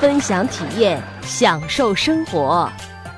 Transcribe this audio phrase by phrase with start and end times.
[0.00, 2.70] 分享体验，享受生活。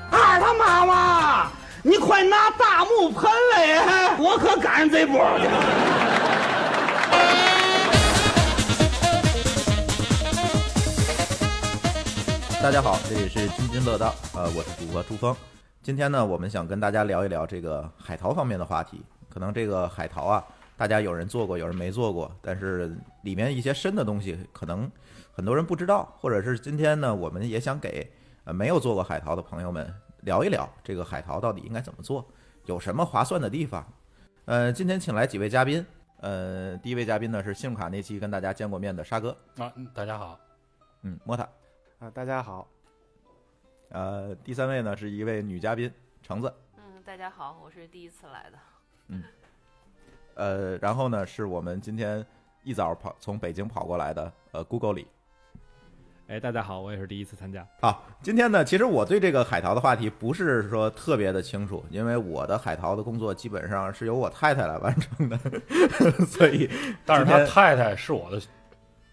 [0.09, 1.51] 二他妈妈，
[1.83, 5.45] 你快拿大木盆来，我可赶上这波了。
[12.63, 15.35] 大家好，这里是津津乐道，呃，我是主播朱峰。
[15.83, 19.03] 今天呢，我们想跟大家聊一聊这个海淘方面的话题。
[19.29, 20.41] 可能这个海淘啊，
[20.77, 24.89] 大家有人做过，有人没做过，但是里面一些深的东西，可能
[25.39, 28.11] 很多人不知道，或者是今天呢，我们也想给
[28.43, 29.89] 呃没有做过海淘的朋友们
[30.23, 32.29] 聊一聊这个海淘到底应该怎么做，
[32.65, 33.81] 有什么划算的地方。
[34.43, 35.85] 呃，今天请来几位嘉宾，
[36.17, 40.37] 呃，第一位嘉宾呢是信用卡那期跟大家见过面的沙哥，啊，嗯大家好，
[41.03, 41.47] 嗯，莫塔。
[41.99, 42.67] 啊，大家好，
[43.91, 45.89] 呃，第三位呢是一位女嘉宾
[46.21, 48.57] 橙子，嗯，大家好，我是第一次来的。
[49.07, 49.23] 嗯
[50.35, 52.25] 呃，然后呢是我们今天
[52.61, 55.07] 一早跑从北京跑过来的呃 Google 里。
[56.29, 57.65] 哎，大家好，我也是第一次参加。
[57.81, 65.39] 好，今天呢，其实我对这个海淘的话题不是说特别的清楚，因为我的海淘的工作基本上是由我太太来完成的，
[66.29, 66.69] 所以
[67.03, 68.39] 但是他太太是我的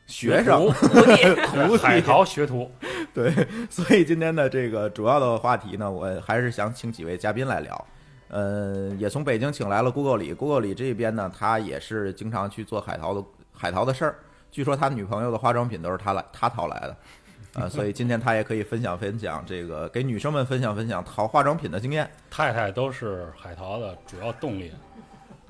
[0.06, 0.72] 学生徒
[1.66, 2.70] 徒弟海淘学徒。
[3.14, 3.32] 对，
[3.70, 7.86] 所以今天的这个主要的话题呢，我还是想请几位嘉宾来聊。
[8.28, 14.18] 呃，也从北京请来了 Google 里，Google 里这边呢，他也是经常去做海淘的海淘的事儿。
[14.50, 16.96] 据说他女朋友的化妆品都是他来他淘来的，
[17.54, 22.10] 呃， 所以今天他也可以分享分享这个给女生们分享分享淘化妆品的经验。
[22.30, 24.72] 太太都是海淘的主要动力，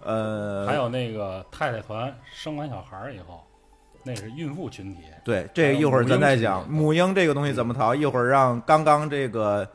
[0.02, 3.42] 呃，还有那个太太团生完小孩儿以后，
[4.02, 5.02] 那是孕妇群体。
[5.24, 9.68] 对这个一会儿咱再讲母母婴这个东西怎么淘，一会儿让刚刚这个。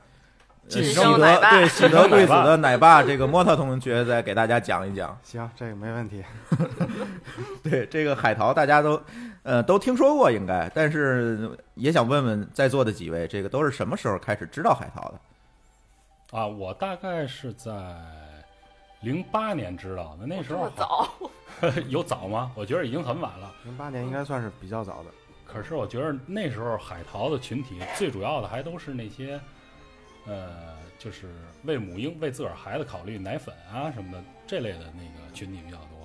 [0.71, 5.17] 喜得升奶爸对喜得贵子的 奶爸，这个莫特同学再给大家讲一讲。
[5.23, 6.23] 行，这个没问题。
[7.63, 9.01] 对这个海淘，大家都
[9.43, 16.37] 呃都听说过应该，但是也想问问在座的几位，这个都是什么时候开始知道海淘的？
[16.37, 17.71] 啊，我大概是在
[19.01, 21.09] 零八年知道的，那时这候么早，
[21.89, 22.51] 有早吗？
[22.55, 23.51] 我觉得已经很晚了。
[23.65, 25.09] 零八年应该算是比较早的。
[25.45, 29.37] 可是我觉得那时候海淘的群体最主要的还都是那些，
[30.25, 31.29] 呃，就是
[31.63, 35.99] 为母婴、为自个儿孩子考虑奶粉啊什么的这类的那个群体比较多。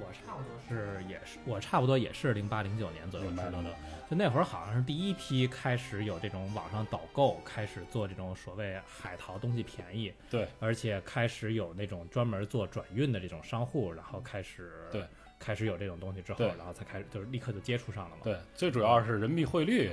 [0.00, 3.74] 我差不多是也是我差不多也是零八零九年左右知道的。
[4.10, 15.04] 就那会儿好像是第一批开始有这种网上导购，开始做这种所谓海淘东西便宜，对，而且开始有那种专门做转运的这种商户，然后开始对，
[15.38, 18.22] 开始有这种东西之后，然后才开始就是立刻就接触上了嘛。
[18.24, 19.90] 对，最主要是人民币汇率，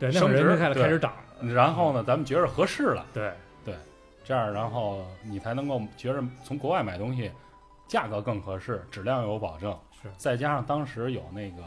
[0.00, 1.12] 对，升值开始开始涨，
[1.54, 3.32] 然后呢，咱们觉着合适了，对
[3.64, 3.74] 对
[4.24, 7.30] 这样然后你才能够觉着从国外买东西
[7.86, 11.62] 价格更合适，质量有保证，是再加上当时有那个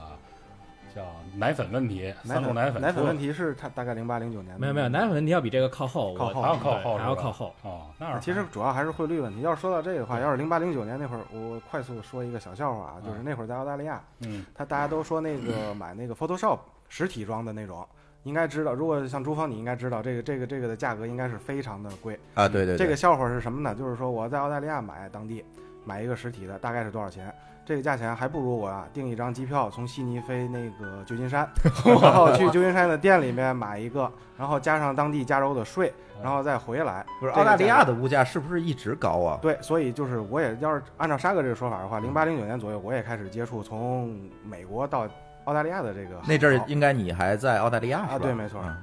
[0.95, 1.03] 叫
[1.35, 4.59] 奶粉问题，三鹿奶粉奶粉问题是它大概零八零九年。
[4.59, 7.55] 没有没有，奶粉问题要比这个靠后，靠后还要靠后还后是吧要靠后。
[7.63, 9.41] 哦，那其实主要还是汇率问题。
[9.41, 17.85] 要是说到这个的话，要是零八零九年那会儿，我快速说一个小笑话啊，就是那会儿在澳大利亚，嗯他大家都说那个买那个 Photoshop 实体装的那种，
[18.23, 18.73] 应该知道。
[18.73, 22.19] 如果像朱峰，你应该知道这个这个这个的价格应该是非常的贵。
[22.33, 23.75] 啊，对对对，这个笑话是什么呢？
[23.75, 25.43] 就是说我在澳大利亚买当地
[25.85, 27.33] 买一个实体的，大概是多少钱？
[27.65, 31.49] 这个价钱还不如我啊订一张机票从悉尼飞那个旧金山，
[32.01, 37.05] 然后去旧金山的店里面买一个，然后加上当地加州的税，然后再回来。
[37.21, 39.39] 不是澳大利亚的物价是不是一直高啊？
[39.41, 44.13] 对，所以就是我也要是按照沙哥这个说法的话，零八零九年左右，我也开始接触从
[44.43, 45.07] 美国到
[45.45, 48.15] 澳大利亚的这个那阵儿应该你还在澳大利亚是吧？
[48.15, 48.61] 啊，对，没错。
[48.63, 48.75] 嗯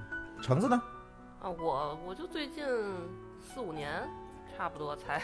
[0.42, 0.82] 橙子呢？
[1.42, 2.64] 啊，我我就最近
[3.40, 3.90] 四五年，
[4.56, 5.20] 差不多才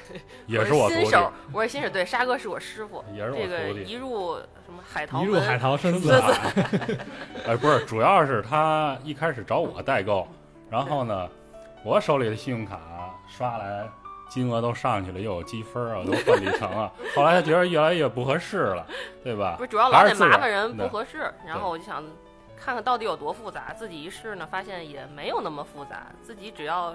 [0.46, 4.34] 也是我 徒弟，新手，我是新手，对，沙哥是我师傅，也是我这个徒弟一入
[4.66, 6.52] 什么海淘一入海淘深似对海，
[7.48, 10.28] 哎，不是，主要是他一开始找我代购，
[10.68, 11.28] 然后呢，
[11.82, 12.78] 我手里的信用卡
[13.26, 13.88] 刷来
[14.28, 16.92] 金额都上去了，又有积分啊，都换里程啊。
[17.14, 18.86] 后来他觉得越来越不合适了，
[19.22, 19.54] 对吧？
[19.56, 22.02] 不是主要老得麻烦人不合适，然后我就想
[22.56, 26.92] 看看到底有多复杂，自己一试呢，发现也没有那么复杂，自己只要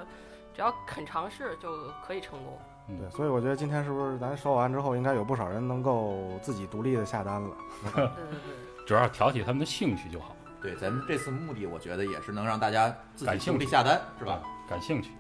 [0.53, 1.69] 只要肯尝试就
[2.05, 2.59] 可以成功。
[2.99, 7.55] 对，所以我觉得今天是不是咱说完之后，应该有不少人能够自己独立的下单了？
[7.95, 10.35] 对对对，主要是挑起他们的兴趣就好。
[10.61, 14.41] 对，咱们这次目的，我觉得也是能让大家自己感兴趣独立下单，是吧？？
[14.67, 15.11] 感兴趣，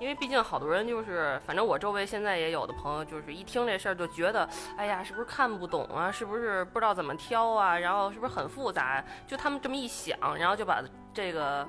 [0.00, 6.10] 因为毕竟好多人就是，反正我周围现在也有的朋友，就是一听这事儿就觉得，哎呀，是不是看不懂啊？
[6.10, 7.78] 是不是不知道怎么挑啊？
[7.78, 9.02] 然后是不是很复杂？
[9.26, 10.82] 就他们这么一想，然后就把
[11.12, 11.66] 这个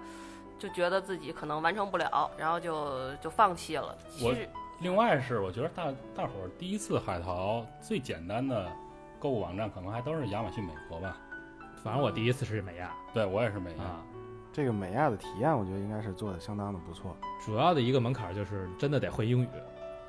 [0.58, 3.98] 就觉得自己可能完成不了，然后就就放弃了。
[4.10, 4.50] 其我实
[4.80, 5.86] 另外是，我觉得大
[6.16, 8.70] 大伙儿第一次海淘最简单的
[9.20, 11.16] 购物网站，可能还都是亚马逊美国吧。
[11.84, 14.04] 反正我第一次是美亚对我也是美亚，啊，
[14.56, 17.14] 这个美亚的体验，我觉得应该是做的相当的不错
[17.46, 19.48] 主要的一个门槛就是真的得会英语。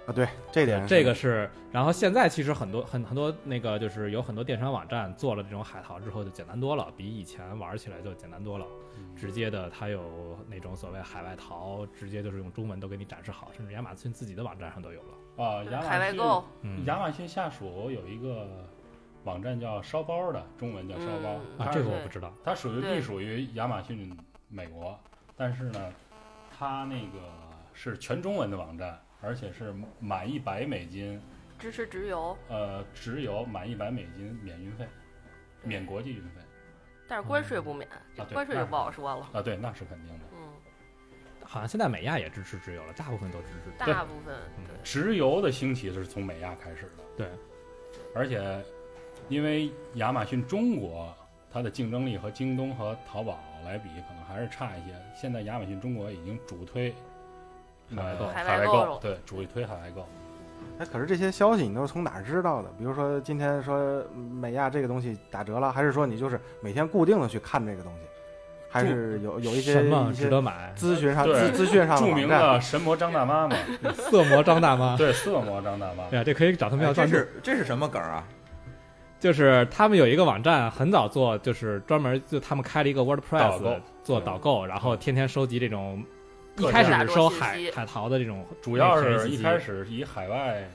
[0.06, 0.12] 啊。
[0.14, 8.64] 对，这点这个是，然后现在其实很多很很多那个就是有很多电商网站做了这种海淘之后就简单多了，比以前玩起来就简单多了。
[8.96, 15.44] 嗯直接的，它有那种所谓海外淘，直接就是用中文都给你展示好，甚至亚马逊自己的网站上都有了。
[15.44, 18.46] 啊，亚海马逊外购，嗯亚马逊下属有一个
[19.24, 22.32] 网站叫烧包的，中文叫烧包，嗯啊，这个我不知道。
[22.44, 24.16] 它属于隶属于亚马逊
[24.48, 24.98] 美国，
[25.36, 25.92] 但是呢，
[26.56, 27.20] 它那个
[27.74, 31.20] 是全中文的网站，而且是满一百美金，
[31.58, 34.86] 支持直邮，呃，直邮满一百美金免运费，
[35.62, 36.40] 免国际运费
[37.08, 39.28] 但是关税不免，啊关税就不好说了。
[39.32, 40.24] 啊，对，那是肯定的。
[40.32, 40.52] 嗯，
[41.44, 43.70] 好像现在美亚也支持直邮了，大部分都支持。
[43.78, 44.34] 大部分。
[44.82, 47.28] 直邮的兴起是从美亚开始的，对，
[48.14, 48.64] 而且
[49.28, 51.14] 因为亚马逊中国
[51.52, 54.94] 它的竞争力和京东和淘宝来比，可能还是差一些。
[55.14, 56.94] 现在亚马逊中国已经主推
[57.94, 60.06] 海外购呃海海外购对，主推海外购。
[60.78, 62.68] 哎，可是这些消息你都是从哪儿知道的？
[62.78, 68.00] 比如说今天说美亚这个东西打折了，还是说你就是每天固定的去看这个东西，
[68.70, 70.72] 还是有有一些什么值得买？
[70.76, 72.28] 咨询上对资资讯上著名？
[72.28, 73.56] 的神魔张大妈嘛，
[73.94, 74.96] 色魔张大妈。
[74.96, 77.16] 对，色魔张大妈对，啊，这可以找他们要哎这赞助。
[77.16, 78.24] 是这是什么梗啊？
[79.18, 86.04] 就是他们有一个网站，很早做，就是专门就他们开了一个 WordPress 做导购，然后天天收集这种，
[86.58, 90.68] 一开始是收海海淘的这种，主要是一开始以海外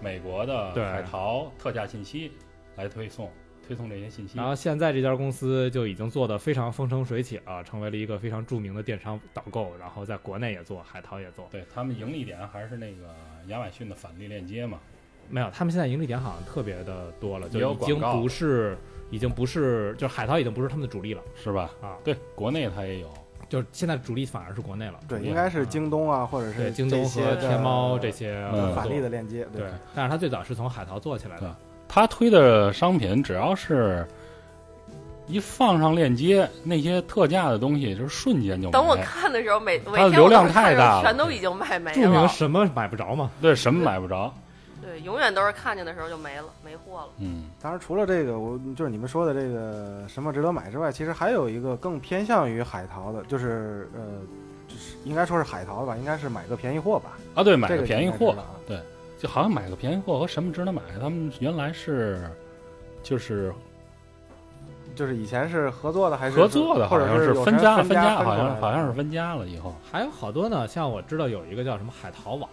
[0.00, 0.84] 美国的对。
[0.84, 2.32] 海淘特价信息
[2.74, 3.30] 来推送，
[3.66, 4.36] 推送这些信息。
[4.36, 4.46] 然。
[4.46, 11.48] 后现在这家公司就已经做得非常风生水起了，成为了一个非常著名的电商导购，然后在国内也做，海淘也做。
[11.50, 13.14] 对他们盈利点还是那个
[13.46, 14.78] 亚马逊的返利链接嘛，
[15.28, 18.76] 没有，他们现在盈利点好像特别的多了，就已经不是，
[19.10, 21.70] 已经不是，就是海淘已经不是他们的主力了是吧？
[21.80, 23.08] 啊，对，国内它也有。
[23.48, 24.94] 就是现在主力反而是国内了。
[25.06, 29.46] 对，应该是京东啊，或者，是京东和天猫这些嗯返利的链接。
[29.54, 29.62] 对，
[29.94, 31.54] 但是它最早是从海淘做起来的。
[31.86, 34.04] 它推的商品只要是
[35.28, 38.72] 一放上链接，那些特价的东西就是瞬间就买。
[38.72, 42.26] 等我看的时候，每每它的流量太大了全都已经卖没了注明了。
[42.26, 43.30] 什么买不着嘛？
[43.40, 44.34] 对什么买不着，
[44.96, 47.08] 对，永远都是看见的时候就没了，没货了。
[47.18, 54.00] 嗯，当然，除了这个，我就是你们说的这个什么值得买之外，其实还有一个更偏向于海淘的，就是呃，
[54.66, 57.18] 就是应该说是海淘吧，应该是买个便宜货吧。
[57.34, 58.82] 啊，对，买个便宜货应该知道，啊
[59.18, 62.30] 就好像买个便宜货和什么值得买，他们原来是
[63.02, 63.52] 就是
[64.94, 69.74] 就是以前是合作的还是合作的，或者是分家分分家，分出来的好像好像是分家了以后。
[69.90, 72.48] 还有好多呢，像我知道有一个叫什么海淘网，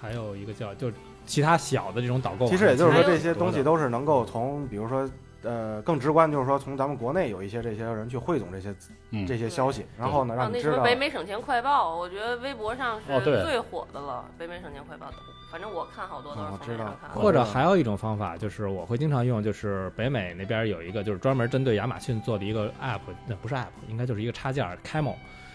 [0.00, 0.90] 还有一个叫就
[1.26, 2.46] 其他小的这种导购。
[2.46, 5.08] 其实也就是说，这些东西都是能够从，比如说，
[5.42, 8.74] 呃，更直观，就是说从咱们国内有一些这些人去汇总这些
[9.10, 10.82] 嗯，这些消息，然后呢，啊，那什么让你知道。
[10.82, 14.24] 北美省钱快报，我觉得微博上是最火的了。
[14.38, 15.06] 北美省钱快报，
[15.52, 16.96] 反正我看好多都是哦知看的。
[17.14, 25.14] 或者还有一种方法，就是我会经常用，就是北美那边有一个，就是专门针对亚马逊做的一个 app，那不是 app，应该就是一个插件 Camel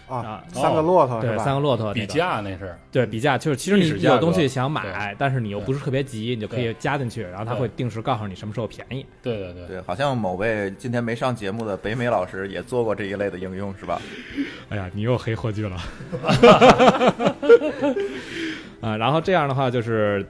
[0.10, 1.44] 啊，啊，三个骆驼对是，吧？
[1.44, 9.06] 三个骆驼、比价那是对比价，就是其实你有东西想买，但是你又不是特别急，你就可以加进去，然后他会定时告诉你什么时候便宜。
[9.22, 14.02] 对对对，对，好像某位今天没上节目的北美老师也做过这一类的应用，是吧？
[14.70, 15.78] 哎呀，你又黑货剧了。
[18.82, 20.26] 啊，然后这样的话，就是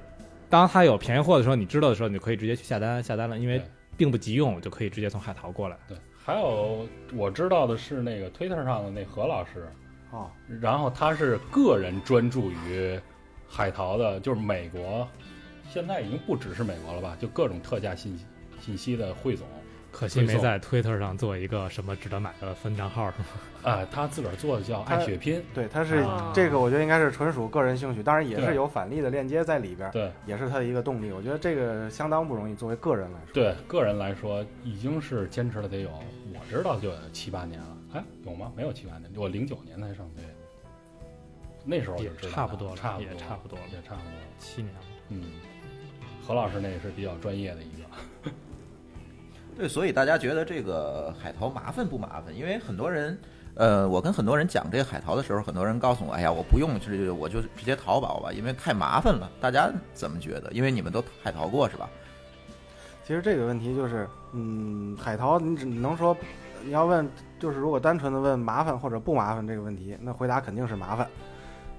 [0.49, 3.61] 当他有便宜货的时候，你知道的时候，你就可以直接去下单，下单了，因为
[3.95, 5.77] 并不急用，就可以直接从海淘过来。
[5.87, 5.95] 对，
[6.29, 9.67] 还有我知道的是那个 Twitter 上的那何老师，
[10.11, 10.29] 哦，
[10.61, 12.99] 然后他是个人专注于
[13.47, 15.07] 海淘的，就是美国，
[15.71, 18.25] 现在已经不只是美国了吧，就各种特价信息
[18.61, 19.47] 信息的汇总。
[19.99, 23.25] 可惜没在 Twitter 上做一个什么值得买的分账号，是吗？
[23.69, 31.11] 啊，他自个儿做的叫爱血拼，对，他是啊这个，我觉得应该是纯属个人兴趣，当然也是有返利的链接在里边，对也是他的一个动力。
[31.11, 33.33] 我觉得这个相当不容易，作为个人来说。
[33.33, 37.77] 对，个人来说已经是坚持了得有，我知道就有七八年了。
[37.95, 38.49] 哎，有吗？
[38.55, 40.23] 没有七八年，我零九年才上推，
[41.65, 44.25] 那时候也差不多了差不多也差不多了也差不多了。
[44.39, 44.81] 七年了。
[45.09, 45.23] 嗯，
[46.25, 47.78] 何老师那也是比较专业的一个，
[49.59, 52.33] 对，所以大家觉得这个海淘麻烦不麻烦？
[52.33, 53.19] 因为很多人，
[53.55, 59.29] 呃，我跟很多人讲这个海淘的时候，很多人告诉我，哎呀，我不用，就是我就直接淘宝吧，因为太麻烦了。
[59.41, 60.49] 大家怎么觉得？
[60.53, 61.89] 因为你们都海淘过是吧？
[63.05, 66.15] 其实这个问题就是，嗯，海淘你只能说，
[66.63, 67.05] 你要问，
[67.37, 71.05] 就是如果单纯的问麻烦或者不麻烦这个问题，那回答肯定是麻烦。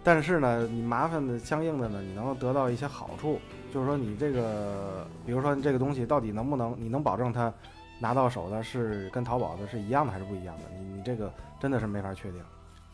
[0.04, 3.40] 但是呢，你麻烦的相应的呢，你能得到一些好处，
[3.72, 7.52] 就是说你这个，比如说你这个东西到底能不能，你能保证它
[7.98, 10.64] 拿到手的是跟淘宝的是一样的还是不一样的？
[10.76, 12.40] 你你这个真的是没法确定。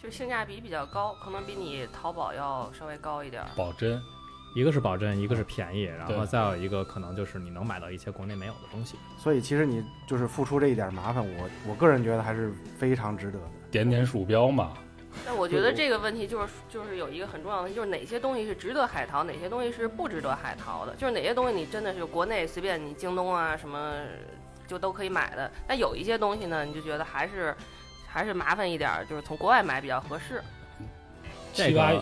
[0.03, 3.49] 就性价比比较高，可能比你淘宝要稍微高一点儿。
[3.57, 4.01] 保真，
[4.55, 8.97] 一个是保真，一个是便宜，然后再有一个可能就是你能买到一些国内没有的东西。
[9.19, 13.45] 所以其实你就是付出这一点麻烦，我我个人觉得还是非常值得的。
[13.71, 14.75] 点点鼠标嘛，
[15.25, 20.95] 但我觉得这个问题就是就是有一个很重要的问题，就是哪些东西是值得海淘，哪些东西是不值得海淘的。
[20.97, 23.95] 就是哪些东西你真的是国内随便你京东啊什么
[24.67, 27.55] 就都可以买的，但有一些东西呢，你就觉得还是
[28.07, 30.43] 还是麻烦一点儿，就是从国外买比较合适。
[31.53, 32.01] 这个七八月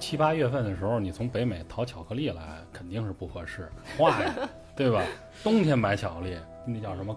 [0.00, 4.34] 七八月份的时候，你从北美淘巧克力来，肯定是不合适，化呀，
[4.76, 5.02] 对吧？
[5.42, 6.36] 冬天买巧克力，
[6.66, 7.16] 那叫什么？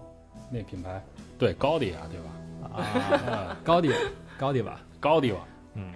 [0.49, 1.01] 那品牌？
[1.37, 2.79] 对，高迪啊，对吧？
[3.31, 3.93] 啊，高迪，
[4.37, 4.79] 高迪吧。
[5.01, 5.39] 高地吧，
[5.73, 5.91] 嗯，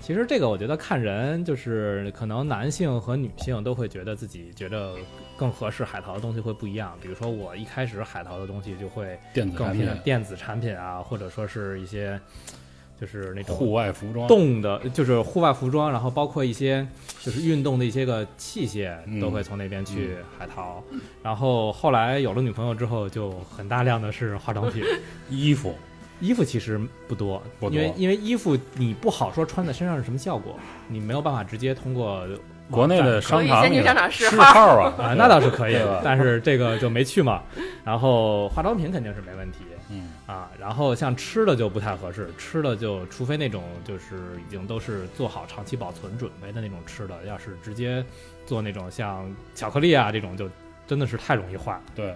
[0.00, 4.96] 其实这个我觉得看人，就是可能男性和女性都会觉得自己觉得
[5.38, 6.98] 更合适海淘的东西会不一样。
[7.00, 12.20] 比如说我一开始海淘的东西就会电子产品偏、电子产品啊，或者说是一些
[13.00, 16.86] 就是那种户外服装，动的，就是户外服装，然后包括一些
[17.20, 20.82] 就是运动的一些个器械，嗯都会从那边去海淘。
[21.22, 24.82] 然后后来有了女朋友之后，就很大量的是化妆品。
[25.30, 25.74] 衣服，
[26.20, 27.76] 衣服其实不多，不多。
[27.76, 30.58] 因为因为衣服你不好说穿在身上是什么效果，
[30.88, 32.26] 你没有办法直接通过
[32.70, 34.24] 国内的商场里先去商场试。
[34.26, 37.42] 试号号啊， 啊，那倒是可以但是这个就没去嘛。
[37.84, 39.58] 然后化妆品肯定是没问题。
[39.92, 44.14] 嗯，啊，然后像吃的就不太合适，吃的就除非那种就是
[44.46, 48.04] 已经都是做好长期保存准备的那种吃的，要是直接
[48.46, 50.48] 做那种像巧克力啊这种，就
[50.86, 51.76] 真的是太容易坏。
[51.92, 52.14] 对，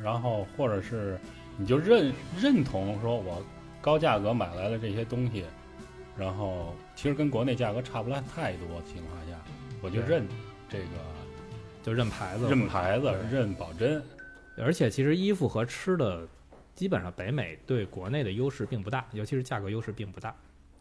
[0.00, 1.18] 然后或者是
[1.58, 3.42] 你就认认同说我
[3.80, 5.44] 高价格买来的这些东西，
[6.16, 9.36] 然后其实跟国内价格差不了太多的情况下，
[9.82, 10.26] 我就认
[10.68, 10.84] 这个
[11.82, 14.02] 就认牌子，认牌子认保真，
[14.56, 16.26] 而且其实衣服和吃的，
[16.74, 20.34] 基本上北美对国内的优势并不大，尤其是价格优势并不大。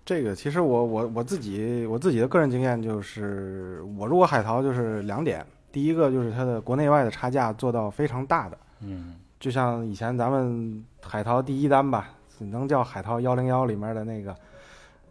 [0.05, 14.35] 这个其实我我我自己我自己的个人经验就是，我如果海淘就是两点，第一个就是它的国内外的差价做到非常大的，嗯，就像以前咱们海淘第一单吧，能叫海淘幺零幺里面的那个，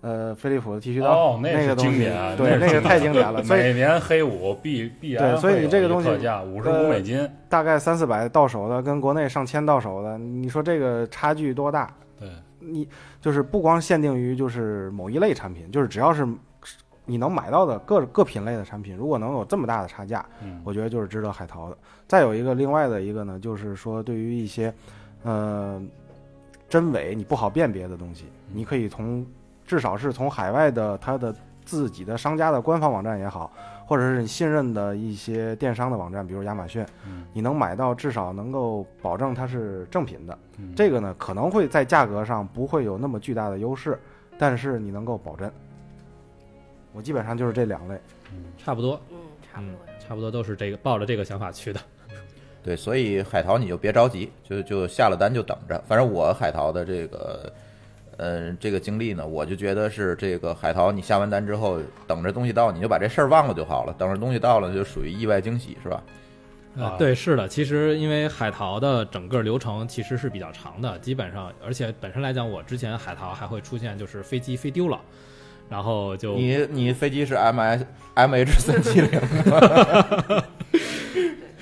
[0.01, 11.89] 呃，飞利浦的剃须刀，哦，那个东西经典，对，那个太经典了， 每年黑五必必然对所以你这个东西特价五十呃五美金，大概三四百到手的，跟国内上千到手的，你说这个差距多大？
[12.19, 12.29] 对，
[12.59, 12.89] 你
[13.21, 16.27] 就是不光限定于就是某一类产品，就是只要是
[17.07, 21.79] 你能买到的各各品类的产品，如果能有这么大的差价，嗯，我觉得就是值得海淘的。
[22.07, 24.75] 再有一个另外的一个呢，就是说对于一些
[25.23, 25.81] 呃
[26.69, 29.25] 真伪你不好辨别的东西，你可以从
[29.65, 31.35] 至少是从海外的它的
[31.65, 33.53] 自己的商家的官方网站也好，
[33.87, 40.39] 或者是你信任的一些电商的网站，比如亚马逊，嗯你能买到至少能够保证它是正品的。
[40.59, 43.99] 嗯这个呢可能会在价格上不会有那么巨大的优势，
[44.39, 45.53] 但是你能够保真。
[46.97, 48.01] 我基本上就是这两类。
[48.57, 49.17] 差不多，嗯，
[49.53, 51.81] 差不嗯多。，差不多都是这个抱着这个想法去的。
[52.63, 55.81] 对，所以海淘你就别着急，就就下了单就等着。
[55.87, 57.53] 反正我海淘的这个，
[58.17, 63.95] 嗯，这个经历呢，我就觉得是这个海淘，你下完单之后，等着东西到，你就把这事儿忘了就好了。
[63.99, 66.03] 等着东西到了，就属于意外惊喜，是吧？
[66.77, 75.01] 呃啊，对，是的，其实因为海淘的整个流程其实是比较长的，基本上，而且本身来讲，我之前海淘还会出现就是飞机飞丢了，
[75.69, 79.21] 然后就你你飞机是 M S M H 三七零，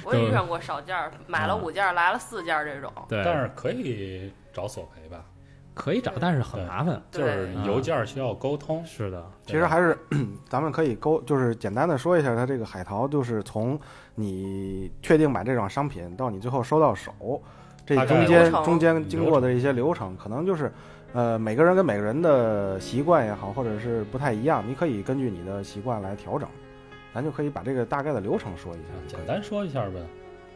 [0.04, 2.92] 我也遇上过少件儿，买了五件儿来了四件儿这种。
[3.08, 5.24] 对，但是可以找索赔吧，
[5.72, 7.02] 可以找，但是很麻烦。
[7.10, 9.98] 就是邮件需要沟通，是的，其实还是
[10.48, 13.80] 咱们可以沟，就是简单的说一下，它这个海淘就是从
[14.14, 17.42] 你确定买这种商品到你最后收到手，
[17.86, 20.72] 这中间中间经过的一些流程，可能就是
[21.14, 26.46] 呃每个人跟每个人的习惯也好，或者是不太一样，你可以根据你的习惯来调整。
[27.14, 28.88] 咱就可以把这个大概的流程说一下。
[29.06, 30.00] 简单说一下呗。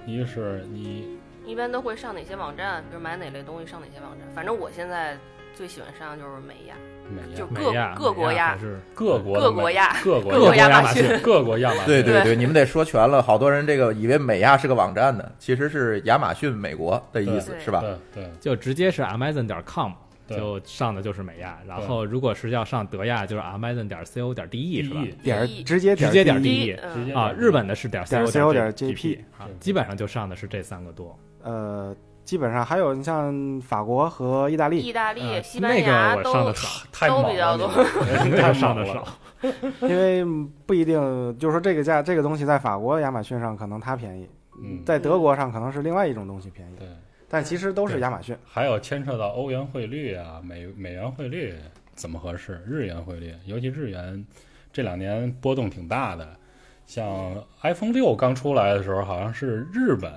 [0.05, 2.83] 一是你一般都会上哪些网站？
[2.91, 4.29] 比如买哪类东西上哪些网站？
[4.35, 5.17] 反正我现在
[5.55, 6.75] 最喜欢上的就是美亚，
[7.09, 13.23] 美亚就各美亚各国亚是各国各国亚各国各国亚亚马马逊逊，各国亚马逊，对对对对，你们得说全了。
[13.23, 17.81] 好多人这个以为美亚是个网站呢，其实是亚马逊美国的意思，是吧？
[18.13, 25.05] 对对就直接是 Amazon 点 com 对就上的就是美亚，然后如果是要上德亚，就是 Amazon 点 co 点 de 是吧？
[25.23, 26.77] 点直接直接点 DE
[27.15, 31.19] 啊，日本的是点点 co 点点 jp 啊，基本上就上的是这三个多。
[31.43, 31.95] 呃，
[32.25, 37.71] 基本上还有你像法国和意大利，意大利、呃西班牙那个我上都的少，太猛了，都比较多。
[38.31, 39.07] 那太个上的少。
[39.83, 40.25] 因为
[40.67, 40.99] 不一定，
[41.39, 44.29] 就是说这个价这个东西在法国亚马逊上可能它便宜，
[44.61, 46.89] 嗯，在德国上可能是另外一种东西便宜，对。
[47.29, 48.37] 但其实都是亚马逊。
[48.45, 51.55] 还有牵扯到欧元汇率啊，美美元汇率
[51.95, 52.63] 怎么合适？
[52.67, 54.25] 日元汇率，尤其日元
[54.73, 56.29] 这两年波动挺大的。
[56.87, 60.11] 像 iPhone 六刚出来的时候，好像是日本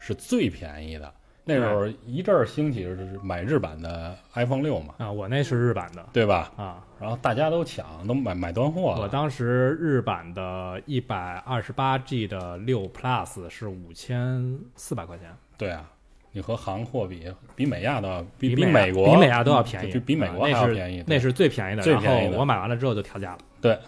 [0.00, 6.52] 是最便宜的，那时候一阵儿兴起就是买日版的 iPhone 六嘛，啊，我那是日版的对吧？
[6.56, 9.02] 啊，然后大家都抢，都买买断货了。
[9.02, 15.88] 我当时日版的一百二十八 G 的六 Plus 是五千四百块钱，对啊，
[16.32, 21.04] 你和行货比，比美亚都要比美美国比美亚都要便宜，比比美国啊那是还要便宜。
[21.06, 21.82] 那是最便宜的。
[21.82, 23.38] 最便宜的然后我买完了之后就调价了。
[23.60, 23.78] 对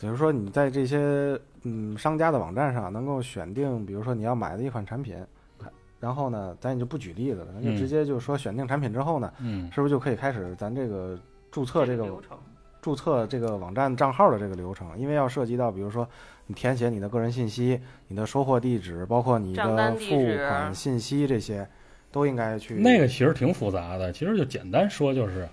[0.00, 5.16] 比如说你在这些嗯商家的网站上能够选定，比如说你要买的一款产品，
[5.98, 11.18] 然后呢，咱也就不举例子了，咱就嗯直接就说选定产品之后呢，嗯，是不是就可以开始咱这个
[11.50, 12.36] 注册这个流程。
[12.82, 14.98] 注册这个网站账号的这个流程？
[14.98, 16.06] 因为要涉及到，比如说
[16.46, 21.66] 你填写你的个人信息、你的收货地址，包括你的付款信息这些，
[22.14, 25.48] 都应该去那个其实挺复杂的，其实就简单说就是，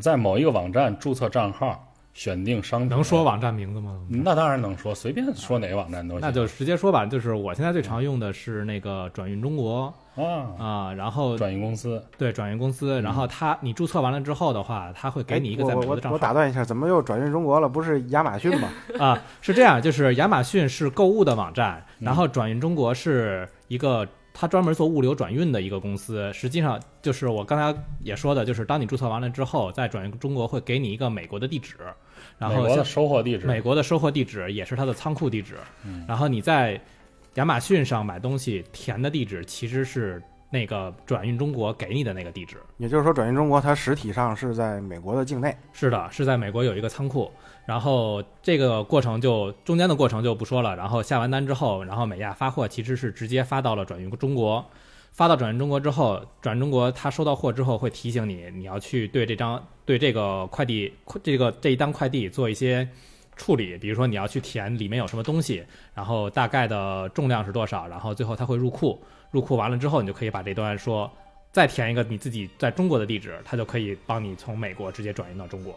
[0.00, 2.88] 在某一个网站注册账号，选定商品。
[2.88, 3.22] 能说？
[3.22, 3.96] 网站名字吗？
[4.08, 6.20] 那当然能说，随便说哪个网站都行。
[6.20, 17.68] 那就直接说吧，就是我现在最常用的是那个转运中国啊，啊，然后转运公司对转运公司，然后他你注册完了之后的话，他会给你一个哎我我在美国的账号我我打断一下，怎么又转运中国了？
[17.68, 18.68] 不是亚马逊吗？
[18.98, 26.32] 啊，是这样，就是亚马逊是购物的网站，嗯然后转运中国是一个它专门做物流转运的一个公司。
[26.32, 31.76] 实际上就是我刚才也说的，就是当你注册完了之后，在转运中国会给你一个美国的地址，
[32.38, 36.80] 然后美国的收货地址，美国的收货地址也是它的仓库地址，嗯然后你在
[37.34, 42.56] 亚马逊上买东西填的地址其实是那个转运中国给你的那个地址。
[42.78, 45.56] 也就是说，转运中国它实体上是在美国的境内。
[45.72, 47.30] 是的，是在美国有一个仓库，
[47.66, 50.74] 然后这个过程就中间的过程就不说了。
[50.76, 54.64] 然后下完单之后，然后美亚发货其实是直接发到了转运中国，
[55.12, 60.92] 发到转运中国之后，转运中国他收到货之后会提醒你，你要去对这张 对这个快递
[61.22, 62.88] 这个这一单快递做一些
[63.36, 71.10] 处理，比如说你要去填里面有什么东西，然后大概的重量是多少，然后最后它会入库，入库完了之后，你就可以把这段说。
[71.52, 75.74] 再填一个你自己在中国的地址，他就可以帮你从美国直接转运到中国。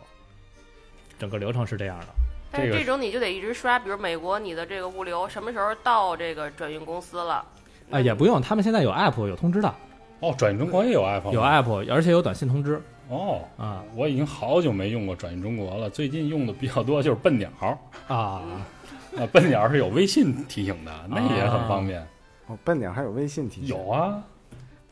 [1.23, 2.07] 整个流程是这样的。
[2.51, 7.45] 这个但是这种你就得一直刷，比如美国你的这个物流什么时候到这个转运公司了？
[7.89, 9.73] 啊，也不用，他们现在有 app 有通知的，
[10.19, 13.39] 哦，转运中国也有 iPhone，有 app，而且有短信通知哦。
[13.55, 17.49] 啊我已经好久没用过转运中国了，最近用的比较多就是笨鸟
[18.09, 18.43] 啊，
[19.15, 22.05] 啊，笨鸟是有微信提醒的，那也很方便。
[22.47, 23.69] 哦，笨鸟还有微信提醒。
[23.69, 24.21] 有啊，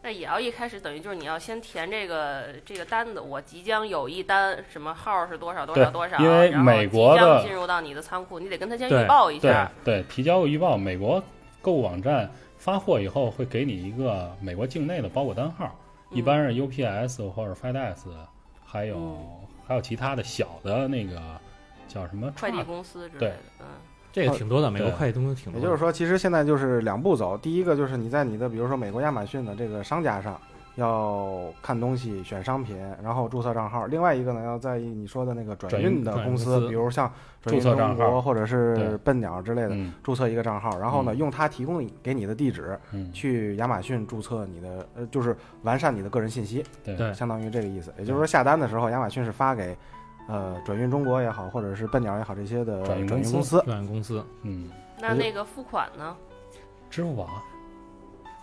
[0.04, 9.72] 那也要一开始等于就是你要先填这个这个单子，我即将有一单，什么号是多少多少多少，因为然后美国即将的进入到你的仓库，你得跟他先预报一对下。
[9.84, 11.24] 对，提交个预报，美国
[11.62, 15.66] 购物网站发货以后会给你一个美国境内的包裹单号，
[16.10, 17.98] 嗯一般是 UPS 或者 FedEx，
[18.66, 19.18] 还有、嗯
[19.68, 21.22] 还有其他的小的那个
[21.88, 23.66] 叫什么快递公司之类对的，嗯，
[24.12, 25.60] 这个挺多的，美国快递东西挺多。
[25.60, 27.38] 也就是说，其实现在就是两步走。
[27.38, 30.40] 第一个就是你在你的比如说美国亚马逊的这个商家上
[30.76, 47.94] 要看东西、选商品，然后注册账号；另外一个呢，要在意你说的那个转转运运的公司，比如像转运中国或者是笨鸟之类的，嗯注册一个账号，然后呢，嗯用它提供给你的地址嗯，去亚马逊注册你的，呃，就是完善你的个人信息，对对相当于这个意思。
[47.98, 49.76] 也就是说，下单的时候，亚马逊是发给。
[50.28, 54.26] 呃，转运中国也好，或者是笨鸟也好，这些的转运公司转运公司，转运公司。
[54.44, 56.16] 嗯，那那个付款呢？
[56.90, 57.30] 支付宝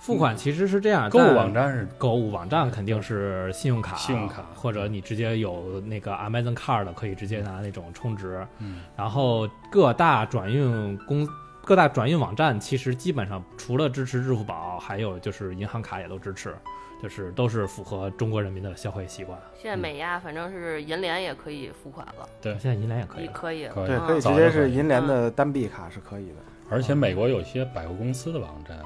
[0.01, 8.47] 付款其实是这样，购物网站是购物网站肯定是信用卡，信用卡或者你直接有那个 Amazon Card 可以直接拿那种充值。
[8.59, 8.83] 嗯。
[8.97, 11.27] 然后各大转运公
[11.65, 16.55] 各大转运网站其实基本上除了支持支付宝，还有就是银行卡也都支持，
[17.03, 19.39] 就是都是符合中国人民的消费习惯。
[19.55, 23.69] 现在美亚反正是银联也可以付款了，对现在银联也可以可以。
[23.69, 26.37] 可以对，嗯可以直接是银联的单币卡是可以的。
[26.71, 28.79] 而且美国有些百货公司的网站，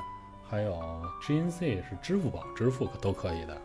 [0.48, 0.78] 还有
[1.22, 3.56] GNC 是支付宝支付可都可以的。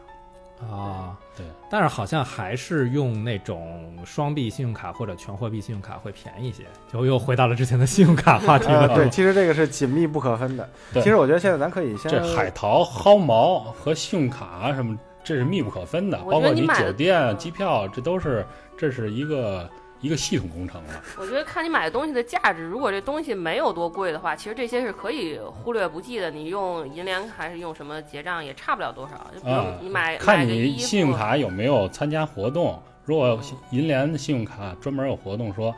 [0.61, 1.17] 啊。
[1.35, 8.87] 对，但是好像还是用那种双币信用卡或者全货币信用卡会便宜一些，就又回到了之前的信用卡话题了。
[8.87, 10.67] 呃，对，其实这个是紧密不可分的。
[10.93, 18.43] 对其实我觉得现在咱可以先这海淘薅毛和信用卡什么，这是密不可分的，包括你酒店、嗯机票，这都是
[18.75, 21.03] 这是一个一个系统工程了。
[21.19, 26.29] 我觉得看你买的东西的价值，如果这东西没有多贵的话，其实这些是可以忽略不计的。
[26.29, 29.29] 你用银联还是用什么结账，也差不了多少。
[29.33, 32.81] 就比如啊你买、看你信用卡有没有参加活动。
[33.05, 33.39] 如果
[33.71, 35.73] 银联的信用卡专门有活动说，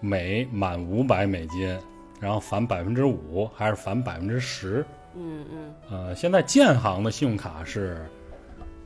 [0.00, 1.78] 每满五百美金，
[2.18, 4.84] 然后返百分之五，还是返百分之十？
[5.14, 8.06] 嗯嗯，呃，现在建行的信用卡是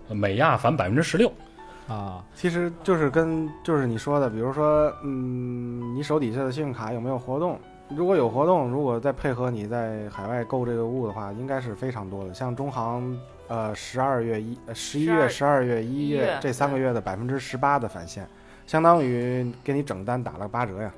[0.08, 1.32] 呃每亚返百分之十六。
[1.86, 7.58] 啊，其实就是跟就是你说的，比如说，嗯，你手底下的信用卡有没有活动？
[7.90, 12.32] 如果有活动，如果再配合你在海外购这个物的话，应该是非常多的。
[12.32, 13.18] 像中行，
[13.48, 18.26] 呃，十二月一、十一月、十二月、一一月这三个月的百分之十八的返现，
[18.66, 20.90] 相当于给你整单打了八折呀。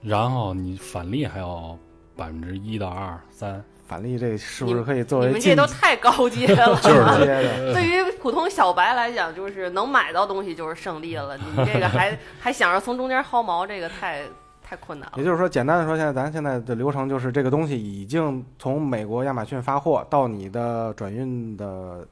[0.00, 1.78] 然后你返利还有
[2.16, 6.78] 百分之一到二三，返利这是不是可以作为你们这都太高阶了。
[6.80, 7.74] 就是进阶的？
[7.74, 11.36] 对于普通小白来讲，就是能买到东西就是胜利了。
[11.36, 14.22] 你这个还 还想着从中间薅毛，这个太
[14.62, 15.14] 太困难了。
[15.18, 22.06] 也就是说，简单的说，现在咱现在的流程就是这个东西已经从美国亚马逊发货到你的转运的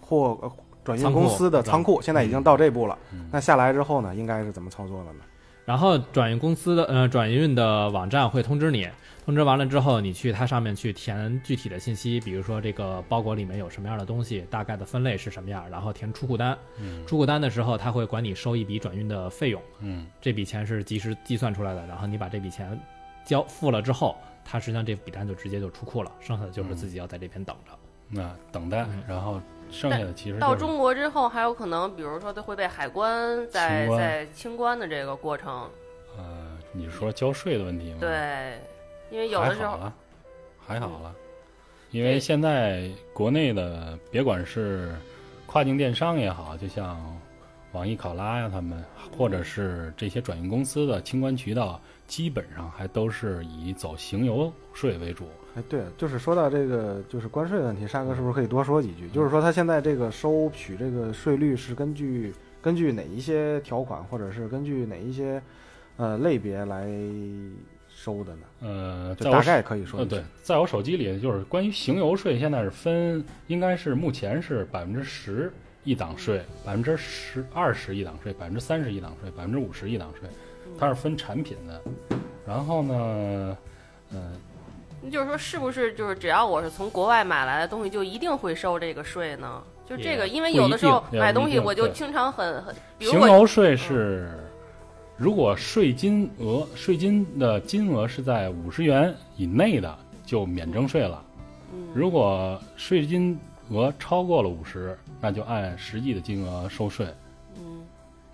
[0.00, 0.52] 货呃
[0.84, 2.96] 转运公司的仓库，现在已经到这步了。
[3.12, 5.24] 嗯那下来之后呢，应该是怎么操作的呢？
[5.64, 8.86] 然后转运公司的呃转运的网站会通知你，
[9.24, 16.56] 通知完了之后，你去它上面去填具体的信息，比如说这个包裹里面有什么样的东西，大概的分类是什么样，然后填出库单。
[16.78, 22.78] 嗯出库单的时候，他会管你收一笔转运的费用，嗯这笔钱是及时计算出来的，然后你把这笔钱
[23.24, 27.72] 交付了之后，它实际上这笔单就直接就出库了，剩下的就是自己要在这边等着。
[28.10, 35.70] 那等待嗯，然后剩下的其实到中国之后，还有可能，比如说它会被海关在在清关的这个过程，
[36.18, 38.60] 呃，你是说交税的问题吗？，对，
[39.14, 39.94] 因为有的时候还好了，
[40.58, 41.14] 还好了，
[41.92, 44.92] 因为现在国内的别管是
[45.46, 47.00] 跨境电商也好，就像
[47.70, 48.82] 网易考拉呀他们，
[49.16, 55.28] 或者是这些转运公司的清关渠道，基本上还都是以走行邮税为主。
[55.54, 59.08] 哎，对，就是说到这个就是关税问题，沙哥是不是可以多说几句？
[59.10, 65.40] 就是说他现在这个收取这个税率是根据根据哪一些条款，或者是根据哪一些
[65.98, 66.88] 呃类别来
[68.04, 68.42] 收的呢？
[68.60, 75.50] 呃，就大概可以说对，在我手机里就是关于行邮税，现在是分，应该是目前是百分之十
[75.84, 80.28] 一档税，百分之十二十一档税，百分之三十一档税，百分之五十一档税，
[80.78, 81.80] 它是分产品的。
[82.46, 83.56] 然后呢，
[84.12, 84.32] 呃，
[85.10, 89.62] 就是说，是不是就是只要我是从国外买来的东西，就一定会收这个税呢？
[89.88, 94.28] 就这个，因为有的时候买东西，我就经常很很，比如行邮税是，
[95.16, 99.96] 如果税金额税金的金额是在五十元以内的，
[100.26, 101.22] 就免征税了。
[101.72, 103.38] 嗯如果税金
[103.70, 107.06] 额超过了五十，那就按实际的金额收税。
[107.56, 107.82] 嗯，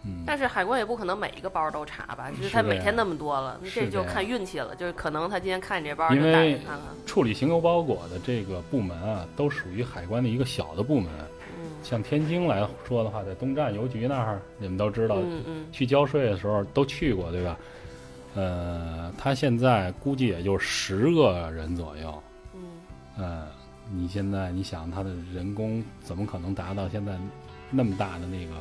[0.04, 2.30] 嗯，但是海关也不可能每一个包都查吧？
[2.30, 4.74] 就是他每天那么多了，你是这就看运气了。
[4.74, 6.80] 就是可能他今天看你这包，因就带为着看看。
[7.04, 11.10] 处理行邮包裹的这个部门啊，都属于海关的一个小的部门。
[11.80, 17.56] 嗯像天津来说的话，在东站邮局那儿，你们都知道，嗯嗯，去交税的时候都去过，对吧？
[18.34, 22.22] 呃，他现在估计也就十个人左右。
[22.54, 22.60] 嗯
[23.16, 23.48] 呃，
[23.92, 27.18] 你现在你想他的人工怎么可能达到现在
[27.70, 28.54] 那么大的那个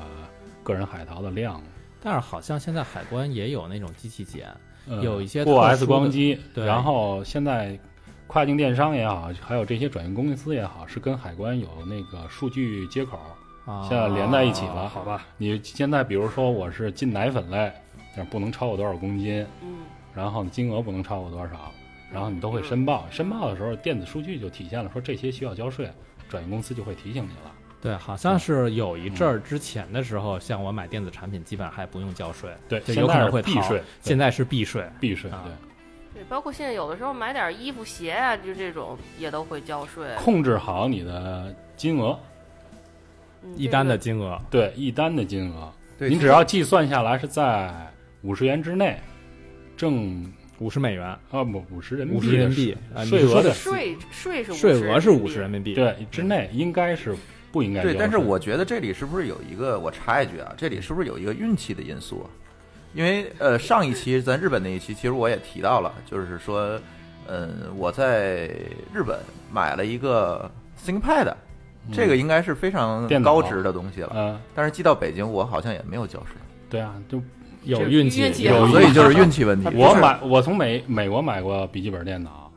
[0.63, 1.62] 个人海淘的量？
[2.01, 4.47] 但是好像现在海关也有那种机器检，
[4.88, 7.77] 呃有一些过特 X 光机，然后现在
[8.29, 13.19] 跨境电商也好，还有这些转运公司也好，是跟海关有那个数据接口，
[13.65, 14.87] 啊，现在连在一起了。
[14.87, 15.25] 好吧？
[15.35, 17.73] 你现在比如说我是进奶粉类，
[18.15, 19.79] 但是不能超过多少公斤，嗯
[20.13, 21.71] 然后金额不能超过多少，
[22.13, 23.07] 然后你都会申报。
[23.09, 25.91] 申报的时候，电子数据就体现了说这些需要交税，
[26.29, 27.51] 转运公司就会提醒你了。
[27.81, 34.87] 对，好像是有一阵儿之前的时候，像我买电子产品，基本上还不用交税，对，就现在有可能会逃是避税，现在是避税。
[34.99, 35.68] 避税，啊对。
[36.19, 40.05] 对，包括现在有的时候买点衣服鞋啊，就这种也都会交税。
[40.17, 42.19] 控制好你的金额，
[43.41, 47.73] 嗯一单的金额，对一单的金额，对，您只要计算下来是在
[48.21, 48.99] 五十元之内，
[49.77, 57.15] 挣五十美元，啊不五十人民五币十人民币，啊，税额的税税是税额是五十人民币，对之内应该是
[57.49, 62.27] 不应该对，交但是我觉得这里是不是有一个，我插一句啊，这里是不是有一个运气的因素啊？
[62.93, 66.80] 因为呃，上一期咱日本那一期，其实我也提到了，就是说，
[67.28, 68.47] 嗯，我在
[68.91, 69.19] 日本
[69.52, 70.49] 买了一个
[70.84, 71.34] ThinkPad，
[71.93, 74.12] 这个应该是非常高值的东西了。
[74.15, 76.36] 嗯，但是寄到北京，我好像也没有交税，
[76.69, 77.21] 对啊，就
[77.63, 79.69] 有运气，有所以就是运气问题。
[79.78, 82.52] 我买我从美美国买过笔记本电脑，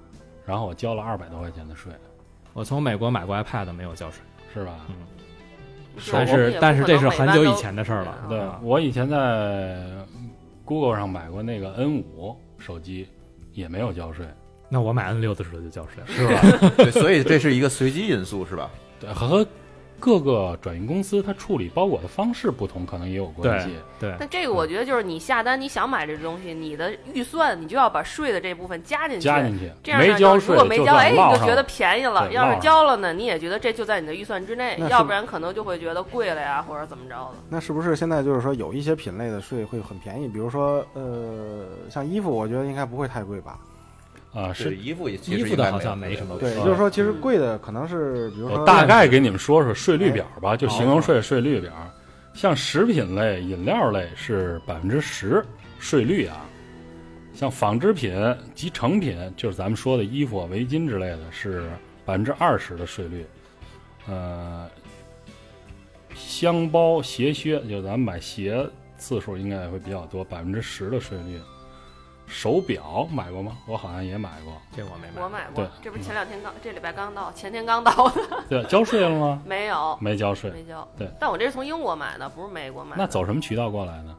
[0.46, 1.92] 然后我交了二百多块钱的税，
[2.54, 4.22] 我从美国买过 iPad 没有交税，
[4.54, 4.72] 是吧？
[4.88, 4.94] 嗯
[6.10, 8.16] 但是但是这是很久以前的事儿了。
[8.26, 9.76] 对啊我以前在
[10.64, 13.06] Google 上买过那个 N 五手机，
[13.52, 14.26] 也没有交税，
[14.68, 16.06] 那我买 N 六的时候就交税了。
[16.08, 16.70] 是吧？
[16.78, 18.70] 对，所以这是一个随机因素，是吧？
[19.00, 19.46] 对，和
[20.02, 23.76] 各个转运公司它处理包裹的方式不同，可能也有关系。
[24.00, 29.24] 对，但这个我觉得就是你下单，你想买这东西，你的预算你就要把税的这部分加进去。
[29.24, 37.34] 加进去，这样呢，没交税如果没交，哎，你就觉得便宜了；要是交了呢，你也觉得这就在你的预算之内要不然可能就会觉得贵了呀，或者怎么着的。
[37.48, 40.26] 那是不是现在就是说有一些品类的税会很便宜？
[40.26, 43.56] 比如说，呃，像衣服，我觉得应该不会太贵吧？
[44.32, 51.72] 啊，是是衣服也衣服的好像没没什么对，是就是说，其实贵的可能是，比如说我大概给你们说说税率表哎吧，就形容税税率表。
[52.34, 55.44] 像食品类、饮料类是百分之十
[55.78, 56.46] 税率啊，
[57.34, 58.14] 像纺织品
[58.54, 61.68] 及成品，就是咱们说的衣服、围巾之类的，是
[62.06, 63.26] 百分之二十的税率。
[64.08, 64.66] 呃，
[66.14, 68.66] 箱包、鞋靴，就咱们买鞋
[68.96, 71.38] 次数应该也会比较多，百分之十的税率。
[72.32, 73.56] 手表买过吗？
[73.66, 74.54] 我好像也买过。
[74.74, 75.22] 这我没买。
[75.22, 79.42] 我买过对，这不是前两天刚，这礼拜刚到，前天刚到的，对，交税了吗？
[79.46, 80.50] 没有，没交税。
[80.50, 80.86] 没交。
[80.96, 82.96] 对，但我这是从英国买的，不是美国买的。
[82.96, 84.16] 那走什么渠道过来呢？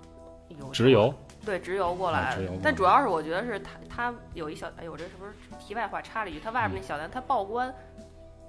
[0.71, 1.13] 直邮。
[1.43, 6.39] 对，直邮过来啊直邮过来但主要是我觉得是他，他有一小，哎呦，我这是不是题外话插了一句？
[6.39, 7.73] 他外面那小单他报关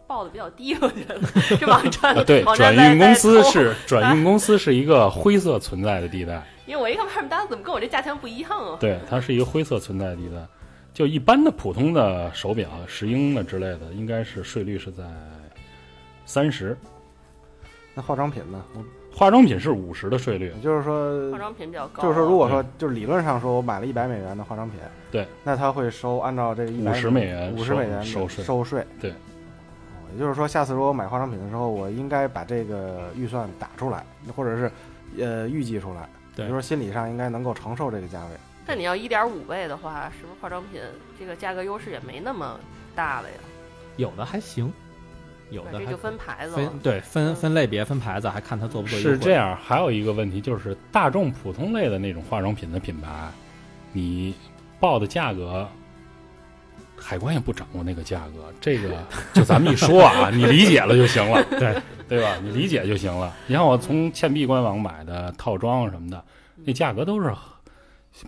[0.07, 1.19] 报的比较低，我觉得
[1.59, 8.77] 这网站啊，对，转运公司是 转运公司是一个灰色存在的地带，因为我一看外面单子怎么跟我这价钱不一样啊？
[8.81, 10.37] 对，它是一个灰色存在的地带。
[10.93, 15.03] 就一般的普通的手表、石英的之类的，应该是税率是在
[16.25, 16.77] 三十，
[17.95, 18.63] 那化妆品呢？
[19.13, 20.61] 化妆品是五十的税率也。
[20.61, 24.79] 就是说化，妆品比较高，就是说，如果说就是理论上说我买了一百美元的化妆品，
[25.11, 28.87] 对，那他会收按照这个一百50美元收五十美元收税收税。
[29.01, 29.15] 对哦，
[30.15, 34.73] 也就是说，下次如果我买化妆品的时候，我应该把这个预算打出来，或者是
[35.19, 36.03] 呃预计出来，
[36.35, 38.31] 比对如说心理上应该能够承受这个价位。
[38.67, 40.81] 但你要一点五倍的话，是不是化妆品
[41.19, 42.59] 这个价格优势也没那么
[42.95, 43.37] 大了呀？
[43.97, 44.73] 有的还行，
[45.51, 46.79] 有的这就分牌子了分。
[46.79, 49.11] 对分分类别分牌子，还看它做不做优惠。
[49.11, 53.29] 是这样，还有一个问题就是大众普通类的那种化妆品的品牌，
[53.93, 54.35] 你
[54.81, 55.69] 报的价格，
[57.07, 58.97] 海关也不掌握那个价格，这个
[59.35, 61.77] 就咱们一说啊， 你理解了就行了，对
[62.09, 62.37] 对吧？
[62.43, 63.35] 你理解就行了。
[63.47, 66.25] 你像我从倩碧官网买的套装什么的，
[66.65, 67.31] 那价格都是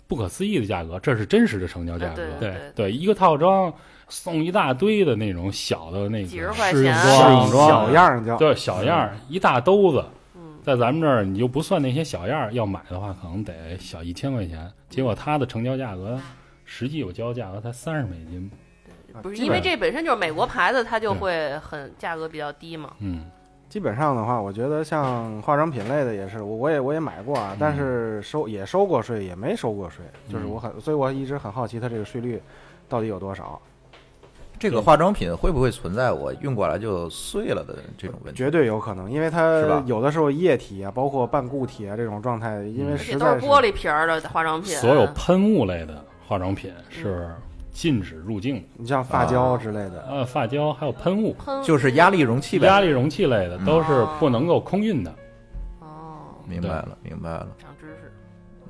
[0.07, 2.17] 不可思议的价格，这是真实的成交价格。
[2.39, 3.73] 对对对，一个套装
[4.09, 14.71] 送一大堆的那种小的那个试用，装试用装小样儿叫对，小样儿一大兜子，嗯，在咱们这儿你就不算那些小样儿，要买的话可能得小一千块钱。
[14.91, 16.21] 结果它的成交价格，
[16.65, 18.51] 实际我交价格才三十美金。
[19.23, 22.91] 不是因为这本身就是美国牌子，它就会很价格比较低嘛。
[23.01, 23.25] 嗯，
[23.69, 32.41] 基本上的话，我觉得像化妆品类的也是，我我也我也买过啊，但是收也收过税，也没收过税，就是我很，所以我一直很好奇它这个税率
[32.89, 33.61] 到底有多少。
[34.59, 38.39] 这个化妆品会不会存在我运过来就碎了的这种问题？
[38.39, 42.97] 绝对有可能，因为它有的时候液体啊，包括半固体啊这种状态，因为嗯。
[42.97, 47.29] 而且都实在是玻璃瓶儿的化妆品，所有喷雾类的化妆品是
[47.77, 52.67] 禁止入境的，你像发胶之类的，呃，发胶还有喷雾、就是压力容器呗。
[52.67, 55.15] 压力容器类的都是不能够空运的。
[55.81, 57.49] 哦，明白了，明白了。
[57.59, 58.11] 长知识。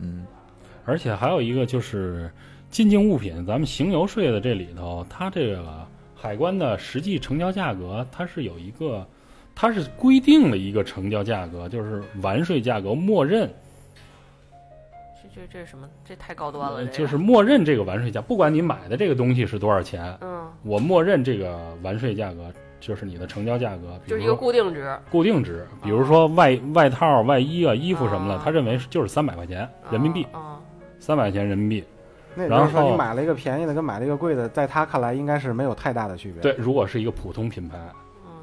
[0.01, 0.27] 嗯，
[0.85, 2.29] 而且还有一个就是
[2.69, 9.07] 进境物品，咱们行邮税的这里头，它这个海关的实际成交价格，它是有一个，
[9.55, 13.49] 它是规定了一个成交价格，就是完税价格默认，
[15.37, 15.87] 这这这是什么？
[16.03, 30.59] 这太高端了，这个呃就是默认这个完税价，不管你买的这个东西是多少钱，嗯，我默认这个完税价格就是你的成交价格，比就是一个固定值，固定值，比如说外外套、外衣啊、衣服什么的啊，他认为就是三百块钱人民币，啊，
[30.99, 31.85] 三百块钱人民币。
[32.35, 36.40] 那也就是说然后你买了一个便宜的跟买了一个贵的，在他看来应该是没有太大的区别。
[36.40, 37.94] 对，如果是一个普通品牌，嗯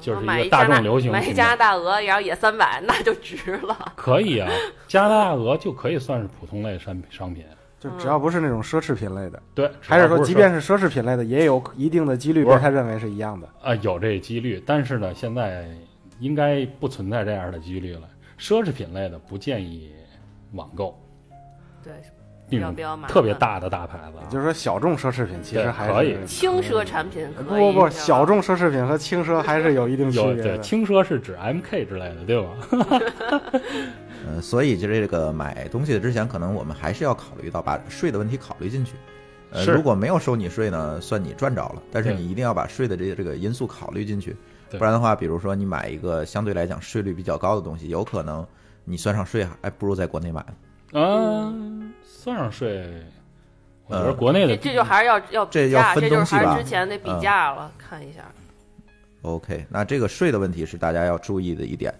[0.04, 3.92] 就是一个大众流行品买加拿大鹅，然后也三百，那就值了。
[3.96, 4.50] 可以啊，
[4.86, 7.44] 加拿大鹅就可以算是普通类商商品。
[7.80, 13.46] 就只要不是那种奢侈品类的，对，还是说即便是奢侈品类的，也有一定的几率被他认为是一样的。
[13.62, 15.68] 啊有这几率，但是呢，现在
[16.18, 18.08] 应该不存在这样的几率了。
[18.38, 19.92] 奢侈品类的不建议
[20.52, 20.98] 网购，
[21.82, 21.92] 对，
[22.58, 30.58] 那种比较麻特别大的大牌子啊，就是说小众奢侈品其实还可以轻奢产品可以，不不不，小众奢侈品和轻奢还是有一定区别的。
[30.60, 32.48] 轻奢是指 MK 之类的，对吧？
[34.26, 38.94] 呃，所以就这个买东西的之前，可能我们还是要考虑到把税的问题考虑进去。
[39.50, 44.34] 呃，如果没有收你税呢，算你赚着了，但是你一定要把税的这这个因素考虑进去，
[44.70, 48.44] 不然的话，比如说你买一个相对来讲税率比较高的东西，有可能
[48.84, 50.44] 你算上税还不如在国内买。
[50.92, 51.92] 嗯，
[52.24, 52.82] 算上税，
[53.86, 58.20] 我觉得呃国内的这这就还是要要这要比价，这就是分东西吧还是之前得比嗯价了，看一下。
[59.20, 61.92] OK，那这个税的问题是大家要注意的一点。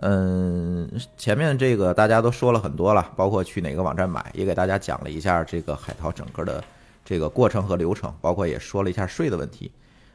[0.00, 6.64] 嗯，前面这个大家都说了很多了，包括去哪个网站买，也给大家讲了一下这个海淘整个的
[7.04, 9.70] 这个过程和流程，包括也说了一下税的问题。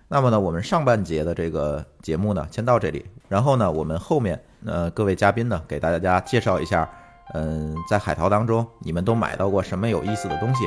[0.09, 3.05] 那么呢，我们上半节的这个节目呢，先到这里。
[3.29, 6.89] 然后呢，我们后面呃各位嘉宾呢，给大家介绍一下，
[7.33, 10.65] 嗯，在海淘当中你们都买到过什么有意思的东西。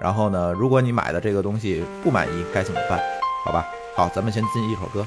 [0.00, 3.00] 然后呢，如果你买的这个东西不满意，该怎么办？
[3.44, 3.64] 好吧，
[3.96, 5.06] 好，咱们先进一首歌。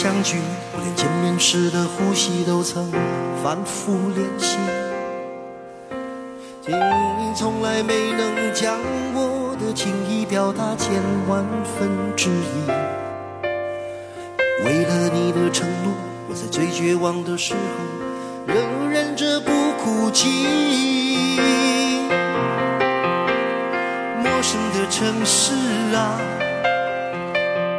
[0.00, 0.36] 相聚，
[0.72, 2.88] 我连见面时的呼吸都曾
[3.42, 4.56] 反复练习。
[6.68, 8.78] 你从来没能将
[9.12, 12.70] 我的情意表达千万分之一。
[14.64, 15.92] 为了你的承诺，
[16.28, 17.58] 我在最绝望的时候，
[18.54, 19.50] 仍忍着不
[19.82, 20.28] 哭泣。
[24.22, 25.54] 陌生的城市
[25.92, 26.20] 啊，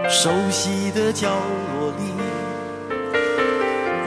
[0.10, 1.68] 熟悉的角落，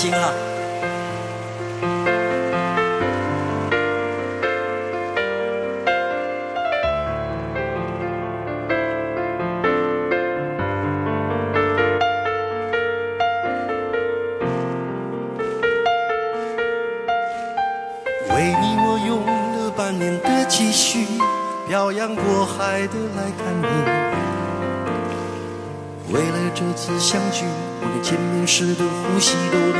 [0.00, 0.32] 行啊。
[18.30, 21.04] 为你我用了半年的积蓄，
[21.68, 23.66] 漂洋过海的来看你。
[26.10, 27.44] 为了这次相聚，
[27.82, 29.79] 我连见面时的呼吸都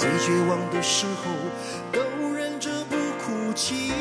[0.00, 1.30] 最绝望的时候，
[1.92, 2.00] 都
[2.32, 3.92] 忍着不哭泣。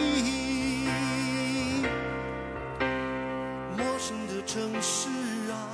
[3.75, 5.09] 陌生的城市
[5.51, 5.67] 啊，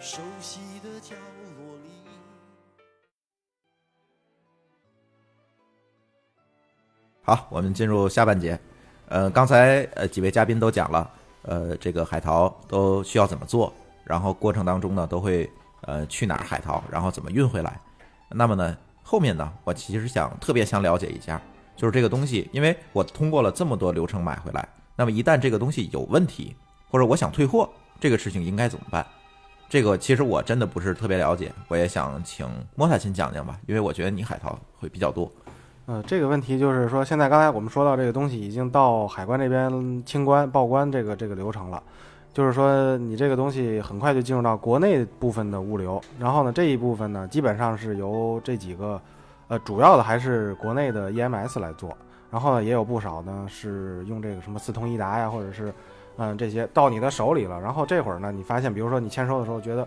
[0.00, 1.14] 熟悉的角
[1.58, 2.10] 落里。
[7.22, 8.58] 好，我们进入下半节。
[9.10, 11.08] 呃，刚才呃几位嘉宾都讲了，
[11.42, 15.48] 呃，这个海淘都需要怎么做，然后过程当中呢都会
[15.82, 17.80] 呃去哪儿海淘，然后怎么运回来。
[18.30, 21.40] 那么呢，后面呢，我其实想特别想了解一下，
[21.76, 26.54] 就是这个东西，因为我通过了这么多流程买回来，那么一旦这个东西有问题，
[26.90, 29.04] 或者我想退货，这个事情应该怎么办？
[29.68, 35.30] 这个其实我真的不是特别了解，我也想请莫塔先讲讲吧，因为我觉得你海淘会比较多。
[35.86, 41.82] 呃，这个问题就是说，现在刚才我们说到这个东西已经到海关这边清关报关这个这个流程了，
[42.32, 49.00] 就是说你这个东西很快就进入到国内部分的物流，然后呢这一部分呢基本上是由这几个，
[49.48, 51.96] 呃主要的还是国内的 EMS 来做，
[52.30, 55.72] 然后呢也有不少呢是用这个什么四通一达呀，或者是
[56.16, 59.86] 嗯这些到你的手里了，然后这会儿呢你发现，比如说你签收的时候觉得。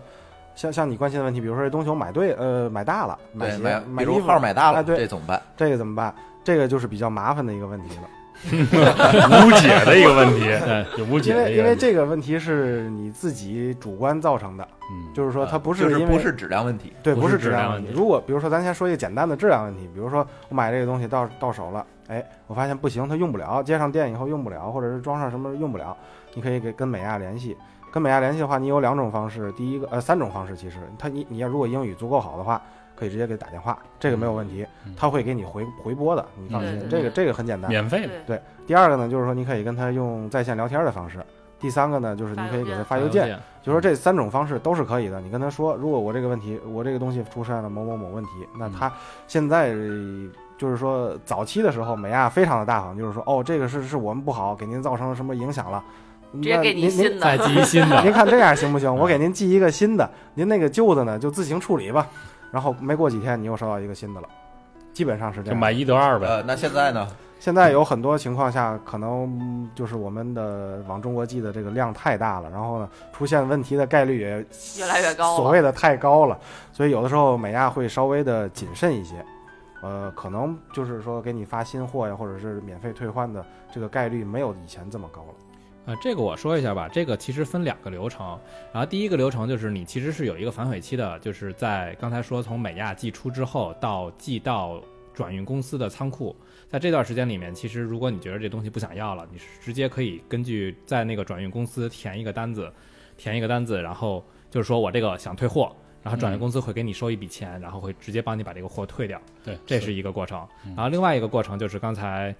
[0.56, 5.42] 像像你关心的问题，比如说这东西我买对，呃，买大了，买鞋，买衣服号买大了，哎对，这怎么办？
[5.56, 6.14] 这个怎么办？
[6.44, 8.02] 这个就是比较麻烦的一个问题了。
[8.50, 11.56] 无解的一个问题，对， 有无解因为一个问题。
[11.58, 17.88] 因为这个问题是你自己主观造成的，嗯，就是说它不是因为不是质量问题，对，不不是是质量问题。
[17.88, 25.96] 质量问题如果比如说咱先说一个简单的质量问题，比如说我买这个东西到到手了，哎，我发现不行，它用不了，接上电以后用不了，或者是装上什么用不了，
[26.34, 27.56] 你可以给跟美亚联系。
[27.90, 32.60] 跟美亚联系的话，你有两种方式，第一个呃三种方式，其实他你你要如果英语足够好的话，
[32.96, 37.70] 可以直接给打电话，这个没有问题嗯，他会给你回回拨的，你放心，这个这个很简单。
[37.70, 41.18] 免费的，对，第二个呢，就是说你可以跟他用在线聊天的方式。
[41.60, 45.18] 第三个呢，就是你可以给他发邮件，就说这三种方式都是可以的。
[45.22, 48.92] 你跟他说，如果我这个问题，我这个东西出现了某某某问题，那他
[49.26, 50.28] 现在呃
[50.58, 55.82] 就是说早期的时候，美亚非常的大方，就是说哦，这个是是我们不好，给您造成了什么影响了，
[56.34, 57.38] 直接给那您新再。
[57.38, 58.94] 寄一新的，您看这样行不行？
[58.94, 62.06] 我给您寄一个新的，您那个旧的呢就自行处理吧。
[62.54, 64.28] 然后没过几天，你又收到一个新的了，
[64.92, 65.54] 基本上是这样。
[65.56, 66.26] 就买一得二呗。
[66.28, 67.04] 呃，那现在呢？
[67.40, 74.46] 现在有很多情况下，可能嗯就是我们的往中国寄的这个量太大了，然后呢，出现问题的概率也
[74.78, 76.38] 越来越高了所谓的太高了，
[76.72, 79.16] 所以有的时候美亚会稍微的谨慎一些，
[79.82, 85.34] 呃，可能就是说给你发新货呀，或者是免费退换的这个概率没有以前这么高了。
[85.86, 88.38] 啊，这个我说一下吧，这个其实分两个流程，
[88.72, 94.82] 然后第一个流程就是你其实是有一个反悔期的，就是在刚才说从美亚寄出之后到寄到
[95.12, 96.34] 转运公司的仓库，
[96.68, 102.72] 在这段时间里面，其实如果你觉得这东西不想要了，你是直接可以根据在那个转运公司填一个单子，
[103.18, 105.70] 填一个单子，然后就是说我这个想退货，
[106.02, 109.20] 然后转运公司会给你收一笔钱，然后会直接帮你把这个货退掉。
[109.44, 110.48] 对，这是一个过程。
[110.64, 112.34] 嗯然后另外一个过程就是刚才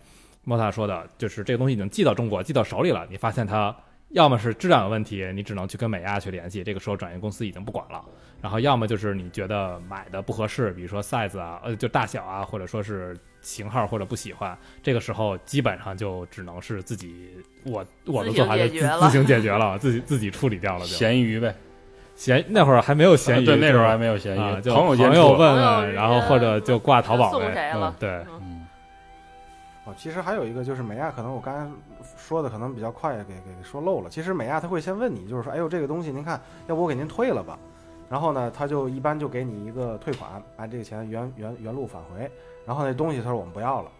[0.44, 3.74] 莫萨说的，就是这个东西已经寄到中国，寄到手里了，你发现它
[4.10, 8.04] 要么是质量有问题，你只能去跟美亚去联系，这个时候转运公司已经不管了。
[8.40, 17.30] 然后要么就是你觉得买的不合适，比如说 size 啊，呃，就大小啊，或者说是型号或者不喜欢，这个时候基本上就只能是自己
[17.64, 20.86] 我我的做法就自行解决了自行解决了，自己自己处理掉了就。
[20.86, 21.54] 咸鱼呗，
[22.14, 27.54] 闲那会儿还没有闲鱼，对，那时候还没有咸啊，鱼，就朋友朋友问问，然后或者就挂淘宝送呗。
[27.54, 27.94] 谁了嗯？
[27.98, 28.24] 对，
[29.86, 31.70] 哦，其实还有一个就是美亚，可能我刚才
[32.16, 34.08] 说的可能比较快，给给说漏了。
[34.08, 37.58] 其实美亚他会先问你，就是说，哎呦，这个东西您看，要不我给您退了吧？
[38.08, 42.30] 然后呢，他就一般就给你一个退款，把这个钱原原原路返回。
[42.64, 43.90] 然后那东西他说我们不要了。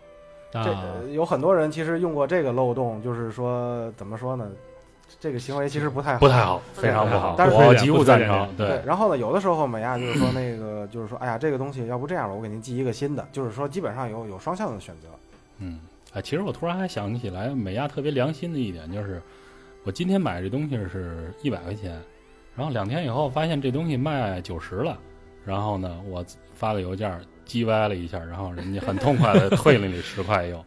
[0.52, 4.50] 这有很多人其实用过这个漏洞，就是说怎么说呢？
[5.20, 8.48] 这个行为其实不太好，不太好，非常不好，但是我极不赞成。
[8.56, 15.08] 对对，，然后呢，有的时候美亚就是说那个，就是说，哎呀，这个东西要不这样吧，我给您寄一个新的，就是说基本上有有双向的选择。
[15.58, 15.78] 嗯，
[16.12, 19.22] 啊，其实我突然还想起来，美亚特别良心的一点就是，
[19.84, 22.00] 我今天买这东西是一百块钱，
[22.56, 24.98] 然后两天以后发现这东西卖九十了，
[25.44, 26.24] 然后呢，我
[26.54, 30.64] 发个邮件叽歪了一下，然后人家很痛快的 退了你十块又，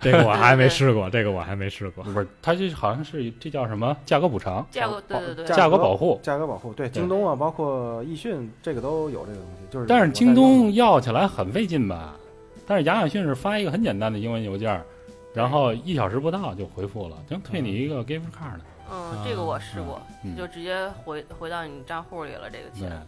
[0.00, 2.04] 这个我还没试过，这个我还没试过。
[2.04, 6.18] 不是，它这好像是这叫什么价格补偿，价格对对对，价格保护。
[6.22, 9.66] 价格保护，对，京东啊，包括易迅，这个都有这个东西。
[9.70, 12.16] 就是，但是京东要起来很费劲吧？
[12.70, 14.80] 但是亚马逊是发一个很简单的英文邮件，
[15.34, 18.60] 然后一小时不到就回复了，能退你一个 gift card 的。
[18.92, 23.02] 嗯，这个我试过，嗯就直接回回到你账户里了，这个对钱。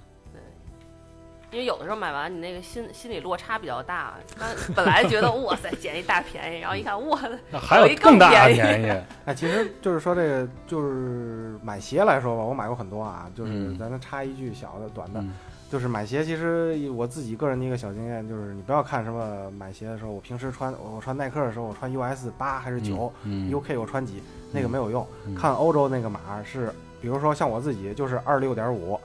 [1.53, 4.15] 因为有的时候买完，你那个心心理落差比较大。
[4.37, 7.21] 刚本来觉得哇塞捡一大便宜，然后一看哇，
[7.53, 13.31] 那还有更更大的便宜便宜， 哎，其实就是说这个，就是买鞋来说吧，我买过很多啊。
[13.33, 15.33] 就是嗯咱们插一句小的短的，嗯
[15.73, 25.07] 就是买鞋，其实我自己个人的一个小经验，就是你不要看什么买鞋的时候，我平时穿我穿耐克的时候，我穿 US 八还是九、嗯 UK 我穿几，那个没有用。
[25.27, 26.71] 嗯看欧洲那个码是，
[27.01, 29.01] 比如说像我自己就是二六点五，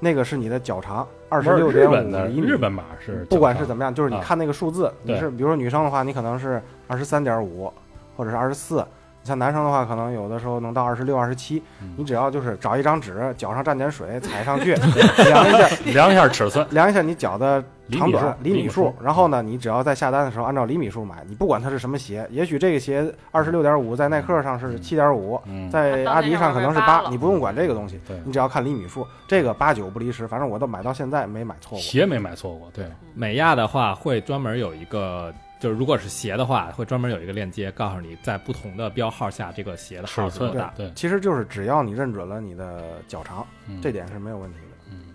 [0.00, 2.46] 那个是你的脚长，二十六点日本的五厘米。
[2.48, 7.72] 日本码是不管是怎么样，就是你啊看那个数字，你是比如说女生的话，你可能是二十三点五，
[8.16, 8.84] 或者是二十四。
[9.28, 11.62] 你像男生的话，可能有的时候能到二十六、二十七。
[11.82, 11.92] 嗯。
[11.98, 31.78] 你只要就是找一张纸，脚上蘸点水，踩上去，量一下， 量一下尺寸，量一下你脚的长短、厘米厘米数然后呢，你只要在下单的时候按照厘米数买，你不管它是什么鞋，也许这个鞋二十六点五，在耐克上是七点五，嗯，在阿迪上可能是八，你不用管这个东西，你只要看厘米数，这个八九不离十，反正我都买到现在没买错过。
[31.80, 35.30] 鞋没买错过，对，美亚的话会专门有一个，
[35.60, 40.72] 就是如果是鞋的话，会专门有一个链接告诉你在不同的标号下这个鞋的号尺寸是多大。
[40.76, 44.76] 对，其实就是只要你认准了你的脚长，嗯这点是没有问题的。
[44.90, 45.14] 嗯，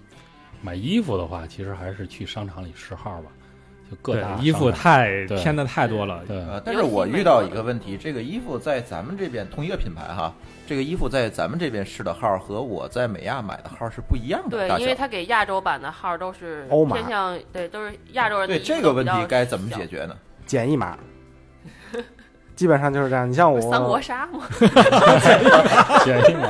[0.61, 3.31] 买衣服的话，其实还是去商场里试号吧，
[3.89, 6.21] 就各大，衣服太偏的太多了。
[6.27, 10.33] 对，呃，但是我遇到一个问题，这个衣服在咱们这边同一个品牌哈，
[10.67, 14.81] 这个衣服在咱们这边试的号和我在美亚买的号是不一样的对。
[14.81, 20.17] 因为他给亚洲版的号都是偏向对，都是亚洲人的对这个问题该怎么解决呢？
[20.45, 20.97] 减一码，
[22.55, 23.29] 基本上就是这样。
[23.29, 24.41] 你像我三国杀吗？
[26.03, 26.47] 便宜嘛，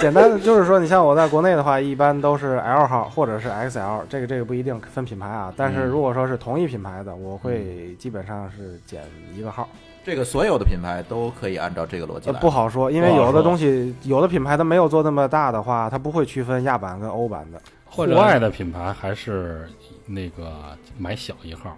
[0.00, 5.52] 简单的就是说，你像我在国内的话，一般都是 L 号或者是 XL，这个这个不一定分品牌啊。
[5.56, 9.02] 但是嗯如果说是同一品牌的，我会基本上是减
[9.34, 9.68] 一个号。
[10.04, 12.30] 这个所有的品牌都可以按照这个逻辑。
[12.32, 17.60] 不好说，因为有的东西，有的品牌它没有做那么大的话，它不会区分亚版跟欧版的。
[17.88, 19.66] 或者户外的品牌还是
[20.04, 21.76] 那个买小一号，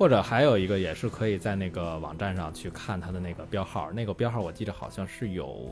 [0.00, 5.70] 或者还有一个也是可以在那个网站上去看它的那个标号，那个标号我记得好像是有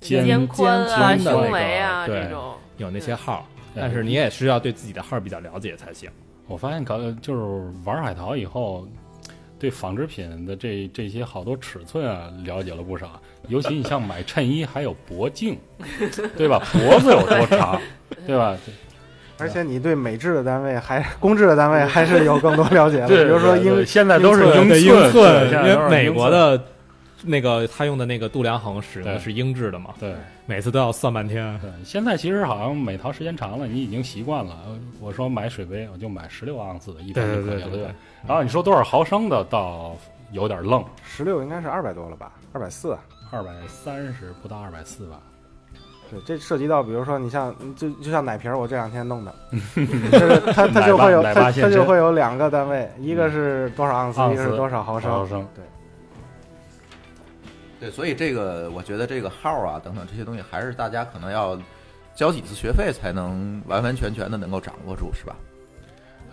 [0.00, 2.52] 肩肩宽胸围啊对这种。
[2.76, 6.10] 有那些号，对但是你也是要对自己的号比较了解才行。
[6.46, 8.86] 我发现搞就是玩海淘以后，
[9.58, 13.18] 对纺织品的这这些好多尺寸啊了解了不少。
[13.48, 15.58] 尤其你像买衬衣，还有脖颈，
[16.36, 16.62] 对吧？
[16.70, 17.80] 脖子有多长，
[18.26, 18.58] 对吧？
[19.42, 26.60] 而且你对美制的单位还 公制的单位还是有更多了解的，对，比如说英现在都是英对英英寸，因为美国的
[27.24, 30.14] 那个他用的那个度量衡使用的是英制的嘛，对
[30.46, 31.58] 每次都要算半天。
[31.60, 34.56] 对，现在其实好像美淘时间长了，你已经习惯了。
[34.66, 37.94] 呃我说买水杯，我就买十六盎司的，一瓶就可以了，对对对对吧？
[38.26, 39.96] 然后你说多少毫升的，倒
[40.30, 42.96] 有点愣，十六应该是二百多了吧，二百四。
[43.30, 45.18] 二百三十不到二百四吧。
[46.12, 49.34] 对，这涉及到比如说你像就就像奶瓶，我这两天弄的，
[49.74, 55.10] 就是它它就会有它它就会有两个单位，一个是多少盎司，盎一个是多少毫升。
[55.10, 55.64] 毫升，对，
[57.80, 61.58] 对，所以这个我觉得这个号啊等等这些东西，还是大家可能要
[62.14, 65.34] 交几次学费才能完完全全的能够掌握住，是吧？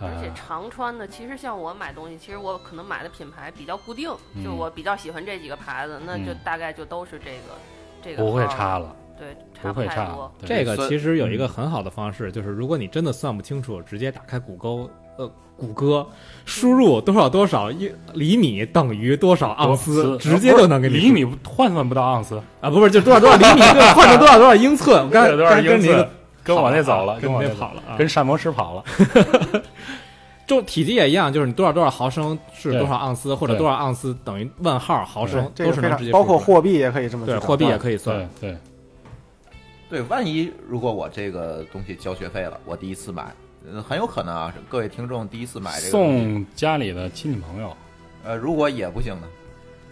[0.02, 7.54] 而且啊，常穿的，其实像我买东西，其实我可能买的品牌比较固定，嗯就我比较喜欢这几个牌子，那就嗯大概就都是这个
[8.02, 10.16] 这个不会差了，对，不会差
[10.46, 16.06] 这个其实有一个嗯很好的方式，就是如果你真的算不清楚，直接打开谷歌，呃，谷歌
[16.46, 25.04] 输入多少多少一厘米等于多少盎司，直接就能给你厘米换算不到盎司，啊，不是就多少多少厘米， 对换成多少多少英寸。
[25.04, 25.88] 我刚才跟你
[26.42, 28.84] 跟我那走了，跟我那那跑了啊，跟膳魔师跑了。
[30.46, 38.56] 就体积也一样，就是你多少多少毫升是多少盎司，或者多少盎司等于问号毫升，都是能直接包括货币也可以这么对货币也可以算对。
[39.90, 43.34] 对，万一如果我这个东西交学费了，我第一次买，
[43.68, 47.76] 嗯很有可能啊，各位听众第一次买这个，送家里的亲戚朋友，
[48.22, 49.26] 呃，如果也不行呢？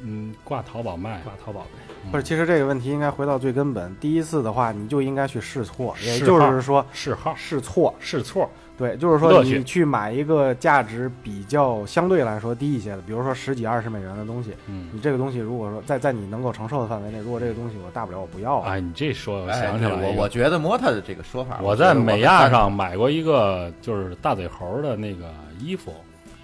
[0.03, 1.94] 嗯，挂淘宝卖，挂淘宝呗。
[2.12, 3.92] 不是，其实这个问题应该回到最根本。
[3.96, 7.92] 第一次的话，你就应该去试错，也就是说试号试错。
[7.99, 8.49] 试错，
[8.79, 25.93] 对，就是说你去买一个价值比较相对来说低一些的，比如说十几二十美元的东西，嗯，你这个东西如果说在在你能够承受的范围内，如果这个东西我大不了我不要了，哎，你这说我哎，想起来一个对我我觉得摸他的这个说法，我在美亚上买过一个就是大嘴猴的那个衣服，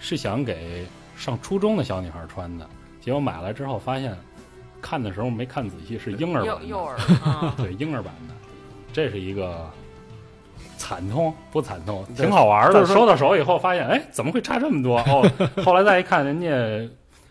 [0.01, 0.85] 是想给
[1.17, 2.69] 上初中的小女孩穿的，
[3.01, 4.13] 结果买来之后发现，
[4.83, 8.35] 看的时候没看仔细，是婴儿版的，幼幼儿 啊，对婴儿版的，
[8.93, 9.71] 这是一个
[10.77, 12.81] 惨痛不惨痛，挺好玩的。
[12.81, 14.99] 就是收到手以后发现，哎，怎么会差这么多？
[15.01, 15.29] 哦，
[15.65, 16.91] 后来再一看，人家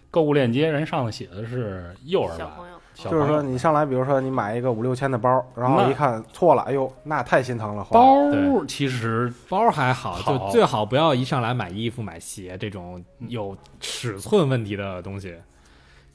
[0.09, 7.85] 购物链接人上头写的是幼儿版，小朋友，就是小朋友说你上来，比如说你买一个五六千的包，然后一看错了，哎呦，那太心疼了。
[7.91, 8.31] 包
[8.67, 15.35] 其实包还好，好就最好不要一上来买衣服、买鞋这种有尺寸问题的东西。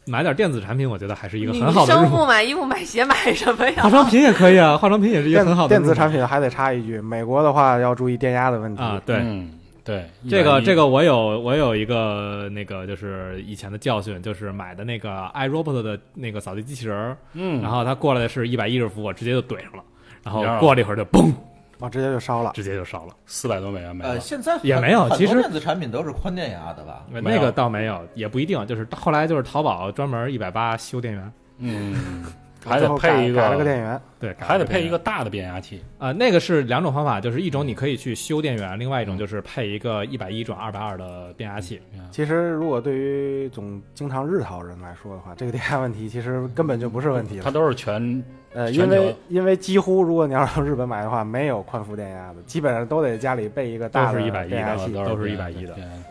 [0.08, 3.82] 买点电子产品，我觉得还是一个很好的入生不买衣服买鞋买什么呀？
[3.84, 9.00] 化妆品也可以啊，化妆品也是一个很好的电子产品还得插一句，美国的话要注意电压的问题啊。
[9.04, 9.52] 对，嗯
[9.84, 19.82] 对这个这个我有我有一个那个就是以前的教训，就是买的那个 iRobot 的那个扫地机器人儿，嗯，然后它过来的是一百一十伏，我直接就怼上了，
[20.22, 21.32] 然后然后过了一会儿就嘣，
[21.80, 22.52] 啊，直接就烧了。
[22.54, 23.14] 直接就烧了。
[23.26, 24.20] 四百多美元没了呃，。
[24.20, 27.04] 现在也没有其实电子产品都是宽电压的吧？
[27.10, 32.24] 那个倒没有，也不一定，就是后来就是淘宝专门一百八修电源，嗯，
[32.66, 35.82] 还得配一改了个电源，对，还得配一个大的变压器。
[35.98, 41.80] 啊、那个是两种方法，就是一种你可以去修电源，另外一种就是配一个一百一转二百二的变压器。
[42.10, 47.44] 其实如果对于总经常日淘人来说的话，这个电压问题其实根本就不是问题了。
[47.44, 48.22] 它都是全
[48.54, 56.02] 呃，因为因为几乎如果你要是从日本买的话，没有宽幅电压的，基本上都得家里备一个大的都是110的变压器，都是变110的变压器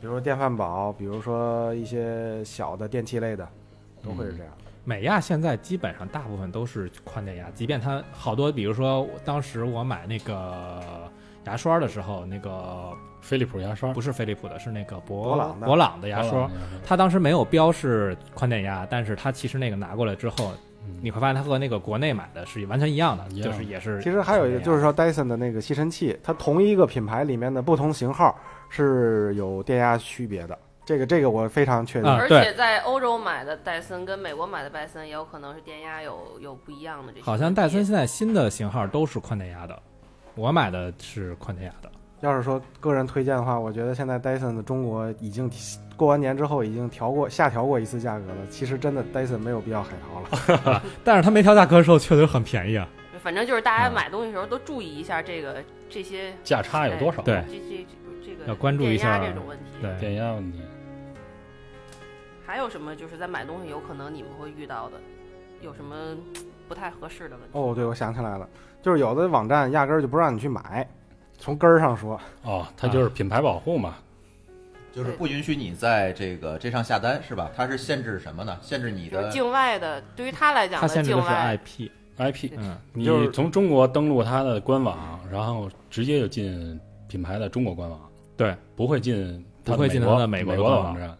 [0.00, 3.48] 比如说电饭煲，比如说一些小的电器类的，
[4.02, 4.52] 都会是这样。
[4.84, 10.80] 美亚现在基本上大部分都是宽电压，即便它好多，比如说当时我买那个
[11.44, 13.92] 牙刷的时候，那个飞利浦牙刷？
[13.92, 16.48] 不是飞利浦的，是那个博博朗的博朗的牙刷，
[16.86, 20.58] 它当时没有标示宽电压，但是它其实那个拿过来之后，嗯
[21.00, 24.02] 你会发现它和那个国内买的是完全一样的，就是也是。
[24.02, 30.58] 其实还有一个就是说，Dyson 的那个吸尘器，它同一个品牌里面的不同型号是有电压区别的。
[30.84, 32.10] 这个这个我非常确定。
[32.10, 37.24] 而且在欧洲买的戴森跟美国买的戴森也有可能是电压有有不一样的这些。
[37.24, 39.82] 好像戴森现在新的型号都是宽电压的，
[40.34, 41.90] 我买的是宽电压的。
[42.20, 45.50] 要是说个人推荐的话，我觉得现在戴森的中国已经
[45.96, 48.46] 过完年之后已经调过下调过一次价格了。
[48.50, 50.20] 其实真的戴森没有必要海淘
[50.62, 50.82] 了。
[51.04, 52.88] 但是它没调价格的时候确实很便宜啊。
[53.22, 57.22] 反正就是大家嗯买东西的时候都注意一下这个这些价差有多少？
[57.22, 57.86] 对这这这
[58.26, 59.64] 这个要关注一下这种问题。
[59.80, 60.60] 对，电压问题。
[62.46, 64.96] 还有什么就是在买东西有可能你们会遇到的，
[65.60, 66.16] 有什么
[66.66, 67.50] 不太合适的问题？
[67.52, 68.48] 哦，对，我想起来了，
[68.80, 70.88] 就是有的网站压根儿就不让你去买。
[71.38, 73.96] 从根儿上说，哦，它就是品牌保护嘛。
[74.92, 77.50] 就是不允许你在这个这上下单是吧？
[77.54, 78.58] 它是限制什么呢？
[78.60, 81.88] 限制你的就是境外的，对于他来讲它限制的是外 IP。
[82.18, 88.00] IP，嗯，你就是从中国登录它的官网，然后直接就进品牌的中国官网，
[88.36, 91.18] 对，不会进它不会进它的美美国的官网国的网站。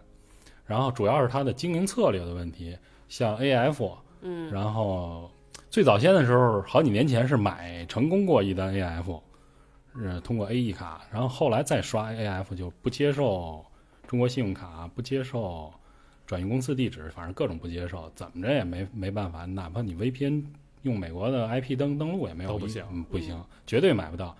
[0.66, 2.76] 然后主要是它的经营策略的问题，
[3.08, 3.92] 像 AF，
[4.22, 5.30] 嗯，然后
[5.70, 9.20] 最早先的时候，好几年前是买成功过一单 AF，
[9.98, 13.64] 是通过 AE 卡，然后后来再刷 AF 就不接受
[14.06, 15.72] 中国信用卡，不接受
[16.26, 20.44] 转运公司地址，反正各种不接受，怎么着也没没办法，哪怕你 VPN
[20.82, 24.36] 用美国的 IP 登登录也没有都不行嗯，不行，绝对买不到。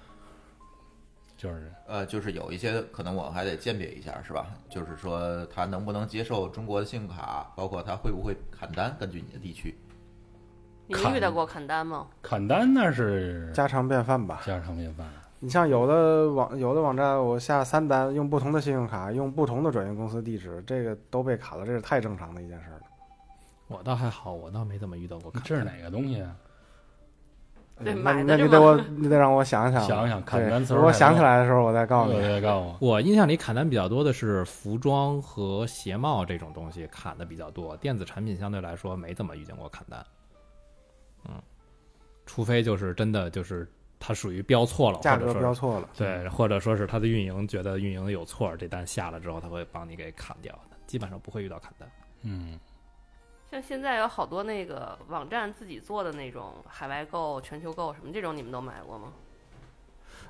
[1.37, 4.47] 就是呃，就是有一些可能我还得鉴别一下，是吧？
[4.69, 9.73] 就是说他能不能接受中国的信用卡，包括他会不会砍单，根据你的地区。
[10.89, 12.09] 你遇到过砍单吗？
[12.23, 14.43] 砍单那是家常便饭吧。
[14.45, 15.07] 家常便饭。
[15.41, 22.83] 你像有的网有的网站，我下三单用不同的信用卡，用不同的转运公司地址，这个都被砍了，这是太正常的一件事儿了。
[23.69, 25.49] 我倒还好，我倒没怎么遇到过砍单。
[25.49, 26.35] 这是哪个东西啊？
[27.85, 32.21] 对嗯买的这么那那你得我 你得让我想想想想砍单词儿我想起来的时候，我再告诉你。
[32.21, 32.77] 再告诉我。
[32.81, 40.05] 我印象里砍单比较多的是服装和鞋帽这种东西砍的比较多，电子产品相对来说没怎么遇见过砍单。
[41.29, 41.35] 嗯，
[42.27, 51.91] 除非就是真的就是它属于标错了，价格标错了，对，或者说是它的运营觉得运营有错，这单下了之后他会帮你给砍掉的，基本上不会遇到砍单。
[52.23, 52.59] 嗯，
[53.51, 59.13] 像现在有好多那个网站自己做的那种海外购、全球购什么这种，你们都买过吗？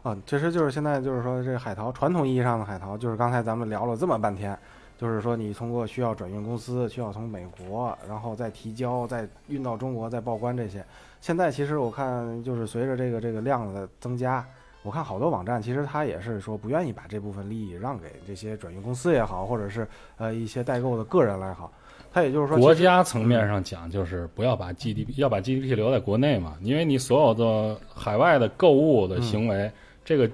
[0.03, 4.57] 啊，其实就是现在就是说这海淘，传统意义上的海淘，就是刚才咱们聊了这么半天，
[4.99, 10.85] 就是说你通过需要转运公司，需要从美国，然后再提交，再运到中国，再报关这些。
[11.21, 14.45] 现在其实我看就是随着这个这个量的增加，
[14.83, 19.87] 我看好多网站其实他也是说不愿意把这部分利益让给这些转运公司也好，或者是
[20.17, 21.73] 呃一些代购的个人来好。
[22.11, 29.71] 他也就是说，国家层面上讲，就是不要把 GDP 要把 GDP 留在国内嘛，因为你所有的海外的购物的行为，
[30.07, 30.31] 这个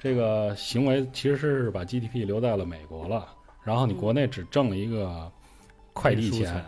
[0.00, 3.28] 这个行为其实是把 GDP 留在了美国了，
[3.64, 5.30] 然后你国内只挣了一个
[5.92, 6.64] 快递钱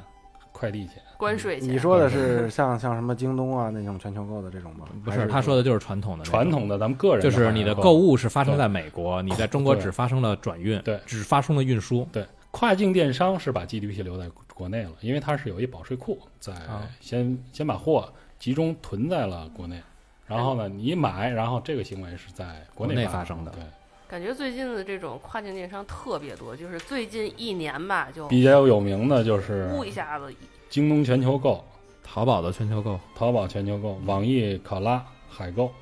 [0.53, 0.95] 快递钱。
[1.19, 1.69] 关税钱。
[1.69, 4.87] 你说的是像像什么京东啊那种全球购的这种吗？
[5.05, 11.01] 不是是他说的就是传统的传统的咱们个人就是你的购物是发生在美国，你在中国只发生了转运，对。
[11.07, 12.07] 只发生了运输。
[12.11, 12.27] 对。
[12.51, 16.89] 跨境电商是把 GDP 留在国内了，因为它是有一保税库在啊。
[17.01, 19.83] 先先把货集中囤在了国内，
[20.27, 23.51] 然后呢，你买，然后这个行为是在国国内发发生的。
[23.51, 23.63] 对，
[24.09, 30.33] 感觉最近的这种跨境电商特别多，就是最近一年吧，就比较有名的就是呼一下子，
[30.69, 31.65] 京东全球购、
[32.05, 35.73] 淘宝的全球购，淘宝全球购、网易考拉海购，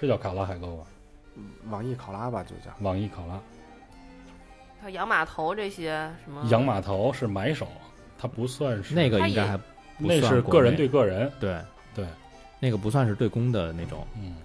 [0.00, 0.84] 是叫考拉海购吧？
[1.70, 2.72] 网易考拉吧，就叫。
[2.80, 3.40] 网易考拉，
[4.80, 7.66] 它洋码头这些什么洋码头是买手，
[8.16, 9.64] 它不算是那个也应该还不
[9.98, 11.58] 那算国是个人对个人，对
[11.96, 12.06] 对，
[12.60, 14.06] 那个不算是对公的那种。
[14.16, 14.36] 嗯，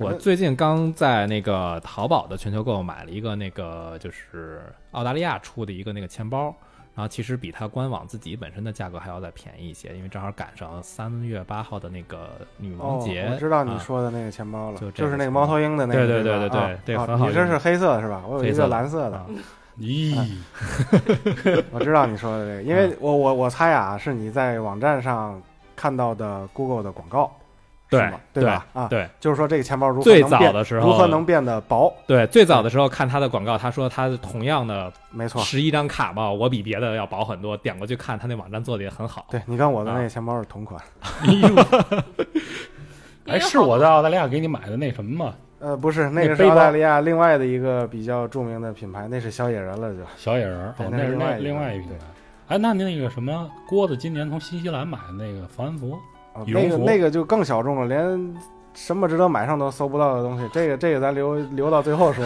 [0.00, 6.54] 我最近刚在那个淘宝的全球购买了一个那个就是澳大利亚出的一个那个钱包，
[6.94, 13.26] 然后其实比它官网自己本身的价格还要再便宜一些，因为正好赶上三月八号的那个女王节。
[13.26, 16.06] 哦，我知道你啊说的那个钱包了，就就是那个猫头鹰的那个。
[16.06, 18.22] 对对对对对啊对很好用你这是黑色的是吧？
[18.26, 19.26] 我有一个蓝色的啊，
[19.78, 20.38] 咦，
[21.72, 25.40] 我知道你说的这个，因为我我我猜啊，是你在网站上
[25.76, 27.39] 看到的 Google 的广告，是
[27.90, 28.64] 对吗对吧？
[28.72, 31.92] 啊，对就是说这个钱包如何最能变早的时候如何能变得薄？
[32.06, 37.56] 对，最早的时候看他的广告，他说他同样的没错，十一张卡吧，我比别的要薄很多。
[37.56, 39.26] 点过去看，他那网站做的也很好。
[39.30, 40.80] 对你跟我的啊那个钱包是同款。
[43.26, 45.34] 哎，是我在澳大利亚给你买的那什么吗？
[45.58, 50.00] 呃，不是，那个是澳大利亚另外的一个比较著名的品牌，那是小野人了就。
[50.16, 52.06] 小野人，哦，对那那是另外一个另外一品牌。
[52.48, 55.98] 哎，那那个什么郭子今年从新西兰买的那个防寒服，
[56.32, 58.36] 啊羽绒那个那个就更小众了，连
[58.74, 62.24] 什么值得买上都搜不到的东西，这个这个咱留留到最后说，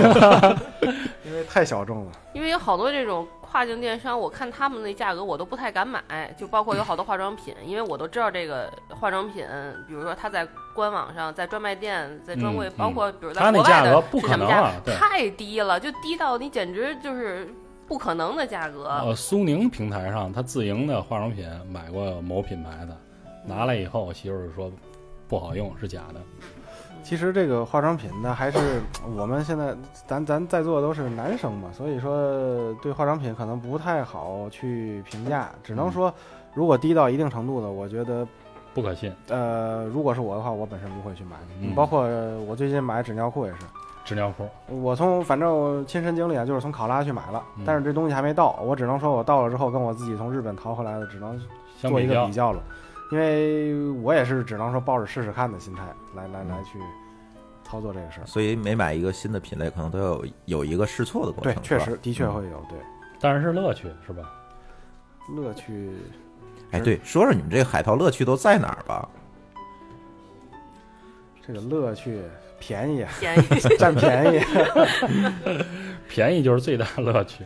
[1.24, 2.12] 因为太小众了。
[2.34, 6.02] 因为有好多这种跨境电商，我看他们那价格我都不太敢买，
[6.36, 9.44] 就包括有好多化妆品，因为我都知道这个化妆品，
[9.88, 14.94] 比如说它在官网上、在专卖店、在专柜，嗯包括比如在它那国外的价格不可是什么价能啊，对。
[14.96, 17.48] 太低了，就低到你简直就是
[17.86, 18.84] 不可能的价格。
[19.02, 22.96] 呃，苏宁平台上，他自营的化妆品买过某品牌的，
[23.46, 24.70] 拿来以后，我媳妇儿说
[25.28, 26.20] 不好用，是假的。
[27.02, 28.80] 其实这个化妆品呢，还是
[29.14, 29.76] 我们现在
[30.06, 36.12] 咱咱在座都是男生嘛，所以说对化妆品可能不太好去评价，只能说
[36.54, 38.26] 如果低到一定程度的，我觉得
[38.72, 41.36] 不可信，呃，如果是我的话，我本身不会去买。
[41.60, 42.08] 嗯包括
[42.46, 43.58] 我最近买纸尿裤也是，
[44.02, 44.48] 纸尿裤。
[44.74, 51.38] 我从反正亲身经历啊，就是从考拉去买了，嗯但是这东西还没到，我只能说我到了之后跟我自己从日本淘回来的，只能
[51.82, 52.62] 做一个比较了，
[53.10, 55.82] 因为我也是只能说抱着试试看的心态
[56.16, 56.78] 来来来去
[57.62, 58.26] 操作这个事儿。
[58.26, 62.78] 所以每买一个新的品类，可能都要有有一个试错的过程。，对确实的确会有对
[63.20, 64.30] 但是是乐趣是吧？
[65.36, 65.92] 乐趣。
[66.72, 69.08] 哎，对，说说你们这个海淘乐趣都在哪儿吧？
[71.46, 72.20] 这个乐趣
[72.58, 74.40] 便宜，便 宜占便宜。
[76.08, 77.44] 便宜就是最大乐趣。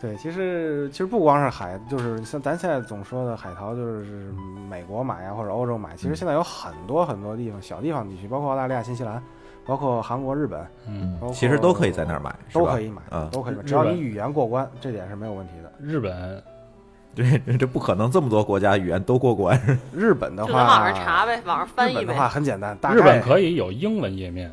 [0.00, 4.32] 对，其实其实不光是海，就是像咱现在总说的海淘，就是
[4.70, 5.96] 美国买呀或者欧洲买。
[5.96, 9.20] 其实现在有很多很多地方，小地方地区，包括澳大利亚、新西兰，
[9.66, 15.72] 包括韩国、日本，嗯其实都可以在那儿买，是吧都可以买，嗯都可以买，只要你语言过关，这点是没有问题的。
[15.80, 16.42] 日本
[17.16, 19.60] 对，这不可能这么多国家语言都过关。
[19.92, 22.28] 日本的话，在网上查呗，网上翻译日本的话。
[22.28, 24.52] 很简单，大日本可以有英文页面，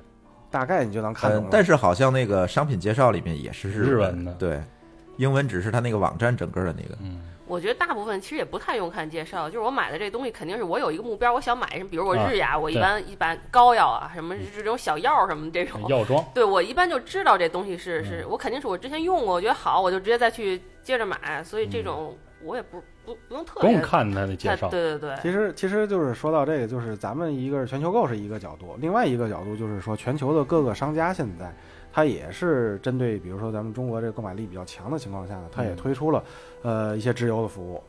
[0.50, 4.60] 大概你就能看懂但是好像那个商品介绍里面也是日文文的对，
[5.18, 6.97] 英文只是它那个网站整个的那个。
[7.01, 24.68] 嗯，我觉得大部分其实也不太用看介绍，就是我买的这东西肯定是我有一个目标，我想买什么，比如我啊日牙，我一般一般膏药啊，什么这种小药什么这种，药妆对我一般就知道这东西是嗯是我肯定是我之前用过，我觉得好，我就直接再去接着买，所以这种我也不不不用特别不用看它的介绍。
[24.70, 31.53] 对对对，其实其实就是说到这个，就是咱们一个是全球购是一个角度，另外一个角度就是说全球的各个商家现在。
[31.96, 36.22] 它也是针对，比如说咱们中国这个购买力比较强的情况下呢，它也嗯推出了，
[36.62, 37.82] 呃，一些直邮的服务，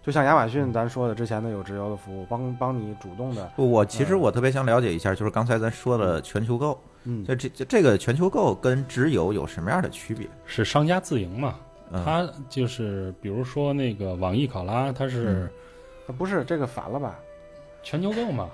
[0.00, 10.24] 就像亚马逊咱说的之前的有直邮的服务，帮帮你主动的，不我其实我特别想了解一下，就是刚才咱说的全球购，嗯，这这这个全球购跟直邮有什么样的区别？
[10.46, 11.56] 是商家自营嘛？
[11.90, 15.50] 嗯它就是比如说那个网易考拉，它是
[16.06, 17.18] 呃不是这个反了吧？
[17.82, 18.48] 全球购嘛？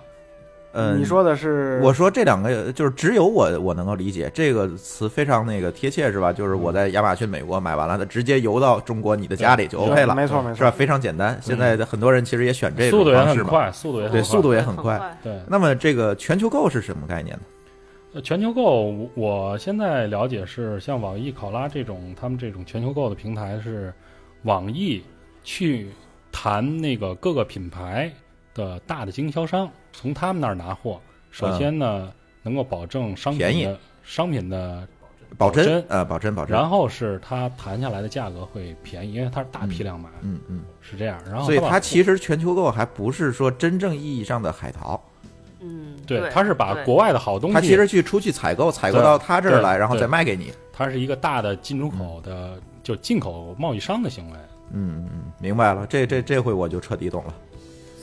[0.76, 6.32] 嗯，你说的是我说这两个就是只有我，我能够理解这个词非常那个贴切是吧？
[6.32, 10.70] 就是我在亚马逊美国买完了，它直接邮到中国你的家里就 OK 了，没错没错，是吧？
[10.72, 11.38] 非常简单。
[11.40, 13.44] 现在的很多人其实也选这种速度也方式嘛。
[13.44, 14.20] 很快，速度也很快。
[14.20, 15.18] 对速度也很很快快。
[15.22, 17.42] 对，那么这个全球购是什么概念呢？
[18.14, 23.92] 呃全球购，我我现在了解是像网易考拉这种，他们这种全球购的平台是
[24.42, 25.02] 网易
[25.42, 25.88] 去
[26.30, 28.12] 谈那个各个品牌
[28.54, 31.01] 的大的经销商，从他们那儿拿货。
[31.30, 34.86] 首先呢，能够保证商品的商品的，
[35.36, 36.57] 保真保真呃，保真保真。
[36.57, 41.18] 然后是他谈下来的价格会便宜，因为它是大批量买，嗯嗯，是这样。
[41.28, 45.03] 然后所以把它其实全球购还不是说真正意义上的海淘，
[45.59, 50.53] 嗯，对，他是把国外的好东西，他其实去出去采购，采购到他这儿来，然后再卖给你。
[50.72, 54.38] 它是一个大的进出口的，就进口贸易商的行为。
[54.70, 57.34] 嗯嗯，嗯，明白了，这这这回我就彻底懂了。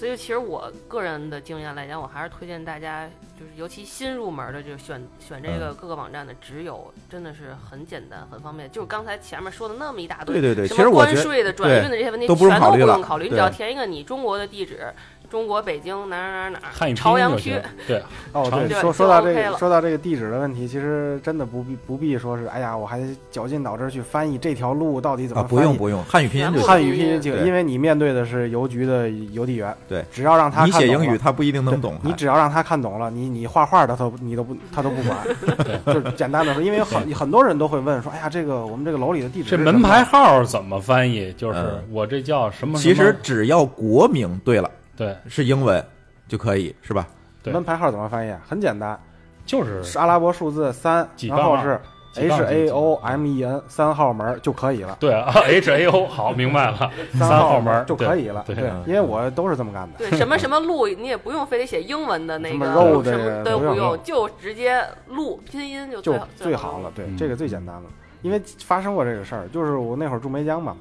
[0.02, 3.08] 所以其实我个人的经验来讲，我还是推荐大家，
[3.39, 8.68] 就是尤其新入门的，就选选这嗯个各个网站的直邮，真的是很简单、很方便。
[8.72, 14.91] 就是刚才前面说的那么一大堆，对对对什么关税的、转运的这些问题，都不用全考虑不用考虑，你只要填一个你中国的地址，
[15.32, 17.62] 中国北京哪儿哪儿哪儿哪儿，汉语拼朝阳区音，。
[17.88, 18.04] 对，
[18.34, 23.02] 哦，对，说说到这个，说到这个地址的问题，其实真的不必不必说是，哎呀，我还
[23.32, 25.56] 绞尽脑汁去翻译这条路到底怎么啊，翻译。
[25.58, 26.68] 不用不用，汉语拼音就行。
[26.68, 31.98] 汉语拼音就因为你面对的是邮局的邮递员，对，只要让他你看懂了写英语，他不一定能懂。
[32.04, 35.18] 你只要让他看懂了，你你画画的他都你都不他都不管，
[35.88, 41.32] 就是简单的说，因为很很多人都会问说，哎呀，这个我们这个楼里的地址这门牌号怎么翻译？
[41.34, 42.94] 就是嗯我这叫什么其？
[42.94, 45.84] 实只要国名对了，对是英文
[46.28, 47.08] 就可以，是吧？
[47.44, 48.34] 对门牌号怎么翻译？
[48.48, 49.00] 很简单，
[49.46, 51.82] 就是是阿拉伯数字三，几杠号然后是
[52.14, 58.44] 几杠 H 几 A O M E N 三号门就可以了，对啊， H A O 好，明白了，三号号门就可以了。
[58.46, 59.98] 对对，因为我都是这么干的。
[59.98, 67.84] 对，什么什么路，你也不用非得写英文的那什个么肉的什么都不用不用，就直接录拼音就就最最好了，对，嗯这个最简单了。
[68.22, 70.76] 因为发生过这个事儿，就是我那会儿住梅江嘛，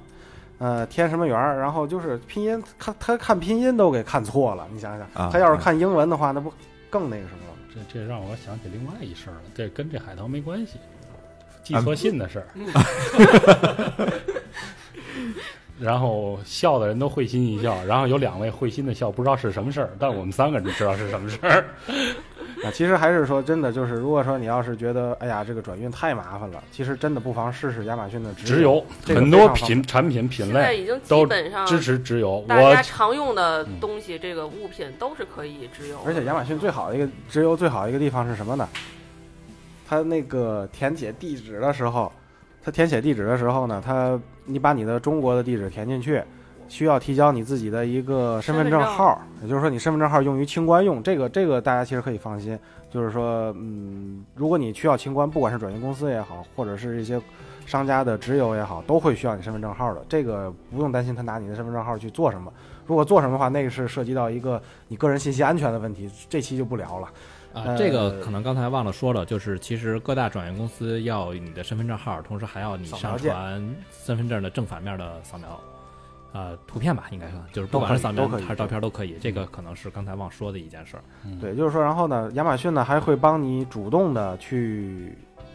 [0.61, 6.53] 呃，填什么园儿，然后就是拼音，看他看拼音都给看错了，你想想，啊他要是看英文的话，那不
[6.91, 7.55] 更那个什么了。
[7.75, 10.75] 这这让我想起另外一事儿了，这跟这海淘没关系，
[11.63, 12.47] 寄错信的事儿。
[15.81, 21.65] 然后笑的人都会心一笑，然后有两位会心的笑，不知道是什么事儿，但我们三个人知道是什么事儿。
[22.65, 32.45] 啊，其实还是说真的，就是如果说你要是觉得哎呀这个转运太麻烦了，其实真的不妨试试亚马逊的直邮，这个很多品产品品现在类已经基本上支持直邮。
[32.47, 35.99] 大我家常用的东西，这个物品都是可以直邮。
[36.05, 38.69] 而且亚马逊最好的一个直邮最好的一个地方是什么呢？
[39.89, 42.13] 它那个填写地址的时候，
[42.63, 46.23] 它填写地址的时候呢，它你把你的中国的地址填进去，
[46.71, 52.59] 需要提交你自己的一个身份证号，也就是说你身份证号用于清关用，这个这个大家其实可以放心。
[52.89, 57.21] 就是说，嗯，如果你需要清关，不管是转运公司也好，或者是一些
[57.65, 60.05] 商家的直邮也好，都会需要你身份证号的。
[60.09, 62.53] 这个不用担心他拿你的身份证号去做什么。
[62.87, 67.07] 如果做什么的话，那个是涉及到一个你个人信息安全的问题，这期就不聊了。
[67.53, 75.61] 啊，呃这个可能刚才忘了说了，就是其实各大转运公司要你的身份证号，同时还要你上传身份证的正反面的扫描，
[76.33, 79.17] 呃，图片吧，应该算，就是不管是扫描都可以还是照片都可以。
[79.21, 81.03] 这个可能是刚才忘说的一件事儿。
[81.41, 85.13] 对，就是说，然后呢，亚马逊呢还会帮你主动的去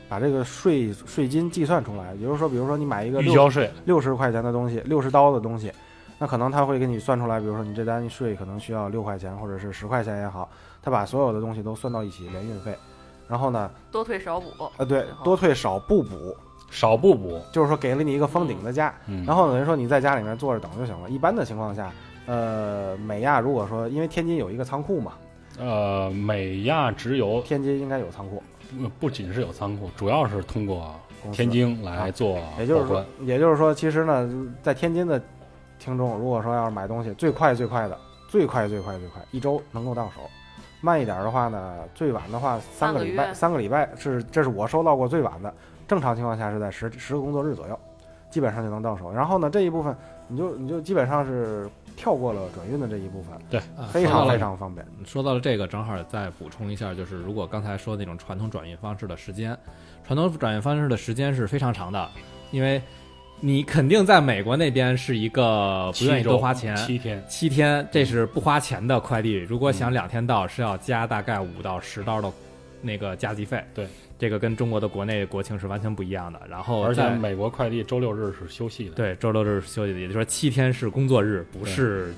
[0.10, 2.14] 把这个税税金计算出来。
[2.16, 5.72] 也就是说，比如说你买一个六预交税，六十块钱的东西，六十刀的东西，
[6.20, 10.50] 那可能他会给你算出来，比如说你这单税可能需要六块钱或者是十块钱也好，
[10.82, 12.76] 他把所有的东西都算到一起，连运费。
[13.28, 14.48] 然后呢，多退少补。
[14.78, 16.36] 呃，对多退少不补，
[16.70, 17.40] 少不补。
[17.52, 18.94] 就是说给了你一个封顶的价。
[19.08, 21.10] 嗯，然后等于说你在家里面坐着等就行了。
[21.10, 21.92] 一般的情况下，
[22.26, 25.14] 呃，美亚如果说因为天津有一个仓库嘛，
[25.60, 28.42] 呃，美亚直邮天津应该有仓库，
[28.82, 30.94] 呃不仅是有仓库，主要是通过
[31.32, 34.30] 天津来做也就是说。，也就是说，其实呢，
[34.62, 35.22] 在天津的
[35.80, 37.98] 听众，如果说要是买东西，最快最快的，
[38.28, 40.22] 最快最快最快，一周能够到手。
[40.82, 45.54] 慢一点的话呢，最晚的话三个礼拜，三个礼拜是这是我收到过最晚的。
[45.88, 47.80] 正常情况下是在十十个工作日左右，
[48.30, 49.12] 基本上就能到手。
[49.12, 49.96] 然后呢，这一部分
[50.28, 53.60] 你就你就基本上是跳过了转运的这一部分，对
[53.92, 54.86] 非常非常方便。
[55.06, 59.58] 说到了这个，正好再补充一下，就是如果刚才说那种传统转运方式的时间，
[60.06, 62.10] 传统转运方式的时间是非常长的，
[62.52, 62.82] 因为
[63.40, 69.34] 你肯定在美国那边是一个不愿意多花钱，七天，七天，这是不花钱的快递。
[69.34, 72.32] 如果嗯想两天到，是要加大概五到十刀的
[72.82, 73.64] 那个加急费。
[73.74, 73.88] 对，
[74.18, 76.42] 这个跟中国的国内国庆是完全不一样的。
[76.50, 78.96] 然后而且美国快递周六日是休息的。
[78.96, 82.14] 对周六日是休息的，也就是说七天是工作日，不是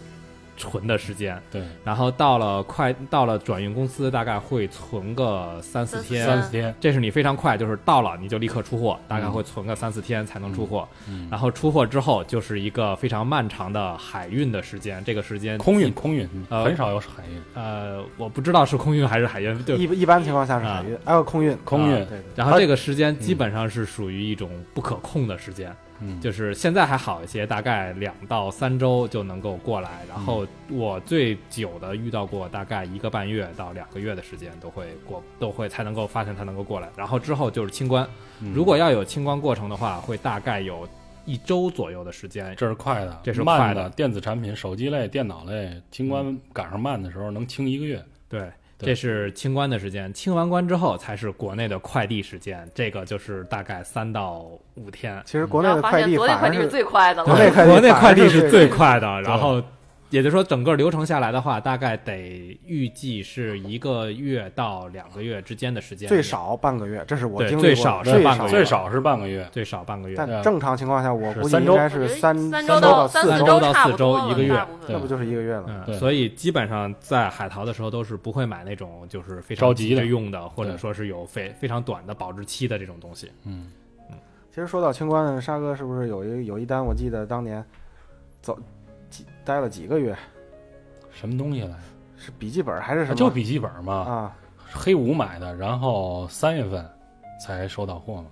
[0.58, 1.42] 纯的时间。
[1.50, 6.26] 对，然后到了快到了转运公司，大概会存个三四天。
[6.26, 6.76] 三四天。
[6.82, 10.88] 这是你非常快，就是到了你就立刻出货，大概会存个三四天才能出货。
[11.08, 19.78] 嗯，然后出货之后就是一个非常漫长的海运的时间，这个时间空运空运呃很少有海运，呃，我不知道是空运还是海运，对。
[19.78, 22.22] 一一般情况下是海运，还有空运，空运对。
[22.36, 30.02] 然后这个时间基本上是属于一种不可控的时间，嗯，就是现在还好一些，大概两到三周就能够过来。
[30.08, 36.90] 然后我最久的遇到过大概一个半月到两个月的时间都会过，都会才能够发现它能够过来。
[36.96, 38.08] 然后之后就是清关，
[38.42, 40.88] 嗯如果要有清关过程的话，会大概有
[41.26, 42.56] 一周左右的时间。
[42.56, 48.04] 这是快的，这是快慢的电子产品、手机类、电脑类清关赶上慢的时候能清一个月。
[48.30, 55.20] 对这是清关的时间，清完关之后才是国内的快递时间，这个就是大概三到五天。
[55.26, 57.26] 其实国内的快递 国内快递是最快的了。
[57.26, 59.62] 国内快递国内反而是快递是最快的，然后
[60.10, 69.50] 也就是说整个流程下来的话，大概得预计是一个月到两个月之间的时间，最少半个月，这是我对经历过的最少是最半个月最少是半个月。
[69.52, 70.16] 最少半个月。
[70.16, 75.84] 但正常情况下，我估计应该是三三周到四四周到差不四周多一个月那不就是一个月了？
[75.88, 83.30] 嗯，所以基本上在海淘的时候都是不会买那种就是非常着急的用的，或者说是有非非常短的保质期的这种东西。
[83.44, 83.68] 嗯，
[84.50, 86.86] 其实说到清关，沙哥是不是有一有一单？
[86.86, 87.64] 我记得当年
[88.42, 88.58] 走
[89.10, 90.16] 几待了几个月，
[91.12, 91.78] 什么东西来着？
[92.18, 93.16] 是笔记本还是什么？
[93.16, 94.36] 就笔记本嘛，啊，
[94.72, 96.84] 黑五买的，然后三月份
[97.40, 98.26] 才收到货嘛。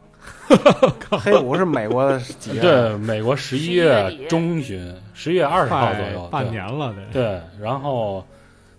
[1.23, 2.61] 黑五是美国的几月？
[2.61, 8.26] 对，美国十一11月中旬，十一月二十号左右，半年了，得对，然后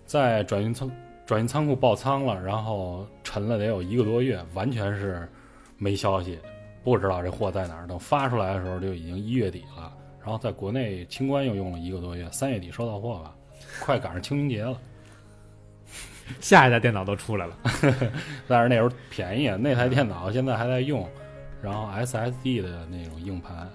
[0.05, 0.91] 在转运仓
[1.25, 5.25] 转运仓库爆仓了，然后沉了得有一个多月，完全是
[5.77, 6.37] 没消息，
[6.83, 7.87] 不知道这货在哪儿。
[7.87, 9.89] 等发出来的时候就已经一月底了，
[10.27, 13.33] 然后在国内清关又用了一个多月，三月底收到货吧，
[13.79, 14.77] 快赶上清明节了。
[16.41, 17.57] 下一代电脑都出来了。
[18.45, 21.09] 但是那时候便宜，那台电脑现在还在用，
[21.61, 23.69] 然后 SSD 的那种硬盘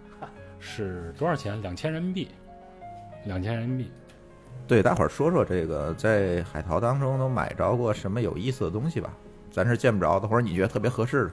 [0.60, 1.58] 是多少钱？
[1.62, 2.28] 两千人民币，
[3.24, 3.90] 两千人民币。
[4.68, 9.10] 对，大伙儿说说这个在海淘当中都买着过什么有意思的东西吧？
[9.50, 11.30] 咱是见不着的，或者你觉得特别合适的。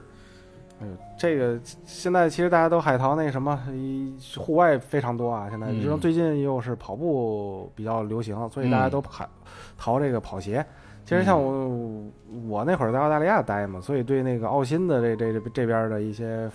[0.80, 5.48] 哎呦，这个现在其实大家都海淘那什么，一户外非常多啊。
[5.50, 9.28] 现在，嗯就像最近又是跑步比较流行，所以大家都海
[9.76, 10.64] 淘这个跑鞋。
[11.04, 12.04] 其实像我、
[12.48, 16.48] 我那会儿在澳大利亚待嘛，所以对那个澳新的这这这边的一些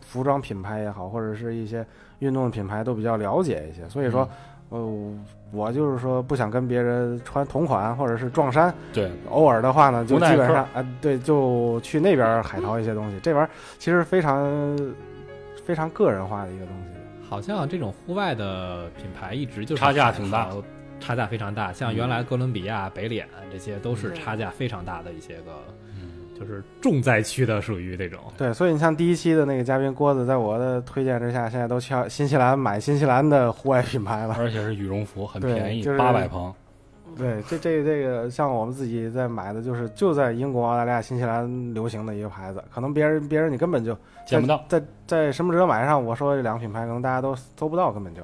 [0.00, 1.86] 服装品牌也好，或者是一些
[2.18, 3.88] 运动品牌都比较了解一些。
[3.88, 4.28] 所以说，
[4.70, 5.12] 呃，
[5.52, 13.18] 我就是说不想跟别人穿同款或者是撞衫，对，偶尔的话呢，就基本上啊、对，就去那边海淘一些东西。
[13.20, 14.76] 这玩意儿其实非常
[15.64, 17.00] 非常个人化的一个东西。
[17.28, 20.48] 好像这种户外的品牌一直就是差价挺大，
[20.98, 21.72] 差价非常大。
[21.72, 25.52] 像原来哥伦比亚、北脸这些都是差价非常大的一些个，
[26.40, 28.18] 就是重灾区的，属于这种。
[28.36, 34.34] 对，所以你像第一期的那个嘉宾郭子，在我的推荐之下，现在都去新西兰买新西兰的户外品牌了。
[34.38, 36.52] 而且是羽绒服，很便宜就，是八百蓬。
[37.16, 48.22] 对，这这这个像我们自己在买的，就是就在英国、澳大利亚、新西兰流行的一个牌子，可能别人别人你根本就见不到在在在什么折买上，我说这两个品牌，可能大家都搜不到，根本就。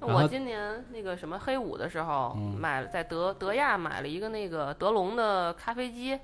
[0.00, 6.20] 我今年那个什么黑五的时候，嗯买了在德德亚买了一个那个德龙的咖啡机，嗯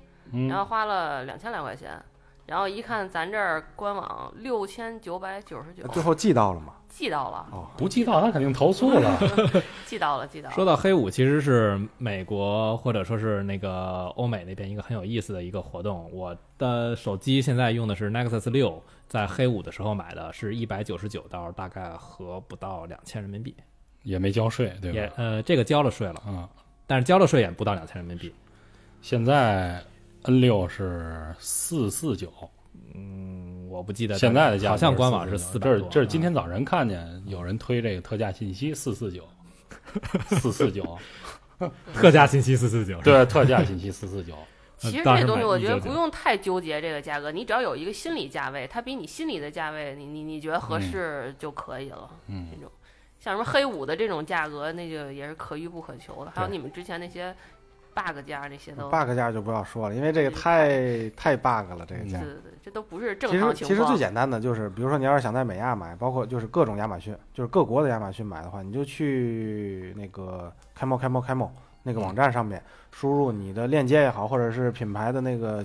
[0.47, 1.91] 然后花了两千来块钱，
[2.45, 6.73] 然后一看咱这儿官网六千九百九十九，最后寄到了吗？
[6.87, 9.19] 寄到了，哦，不寄到他肯定投诉了。
[9.85, 10.55] 寄到了，寄到了。
[10.55, 16.09] 说到黑五，其实是美国或者说是那个欧美那边一个很有意思的一个活动。
[16.13, 23.53] 我的手机现在用的是 Nexus 六，在黑五的时候买的是一百九十九刀，大概合不到两千人民币。
[24.03, 24.99] 也没交税，对吧？
[24.99, 26.47] 也呃，这个交了税了，嗯，
[26.87, 28.33] 但是交了税也不到两千人民币。
[29.01, 29.83] 现在
[30.27, 32.31] N 六是四四九，
[32.93, 35.69] 嗯，我不记得现在的价好像官网是449四百。
[35.69, 39.27] 这是这是今啊天早晨看见有人推这个特价信息四四九，
[40.27, 40.97] 四四九，
[41.93, 42.99] 特价信息四四九。
[43.01, 44.33] 对，特价信息四四九。
[44.77, 52.09] 其实这东西我觉得不用太纠结这个价格，你只要有一个心理价位，它比你心里的价位，你你你觉得合适就可以了。
[52.27, 52.69] 嗯这种
[53.17, 56.31] 像什么黑五的这种价格，那就也是可遇不可求的。
[56.35, 57.33] 还有你们之前那些
[57.95, 62.19] bug 价这些都 bug 价就不要说了，因为这个太太 bug 了，这个价。
[62.19, 63.55] 对对对，这都不是正常情况。
[63.55, 71.49] 实其实最简单的就是，比如说你要是想在美亚买，包括就是各种亚马逊，就是各国的亚马逊买的话，你就去那个 Camel Camel Camel
[71.83, 75.63] 那个网站上面输入你的链接也好，或者是品牌的那个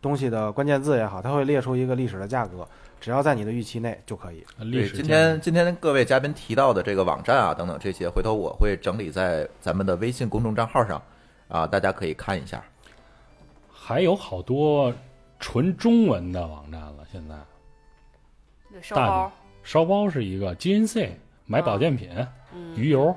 [0.00, 2.68] 东西的关键字也好，它会列出一个历史的价格，
[3.00, 4.44] 只要在你的预期内就可以。
[4.58, 11.00] 对，历史今天今天各位嘉宾提到的这个网站啊等等这些，回头我会整理在咱们的微信公众账号上
[11.52, 12.64] 啊，大家可以看一下。
[13.70, 14.92] 还有好多
[15.38, 17.34] 纯中文的网站了，现在。
[18.72, 19.32] 大烧包，
[19.62, 21.10] 烧包是一个 GNC
[21.44, 22.08] 买保健品、
[22.54, 23.14] 嗯，鱼油，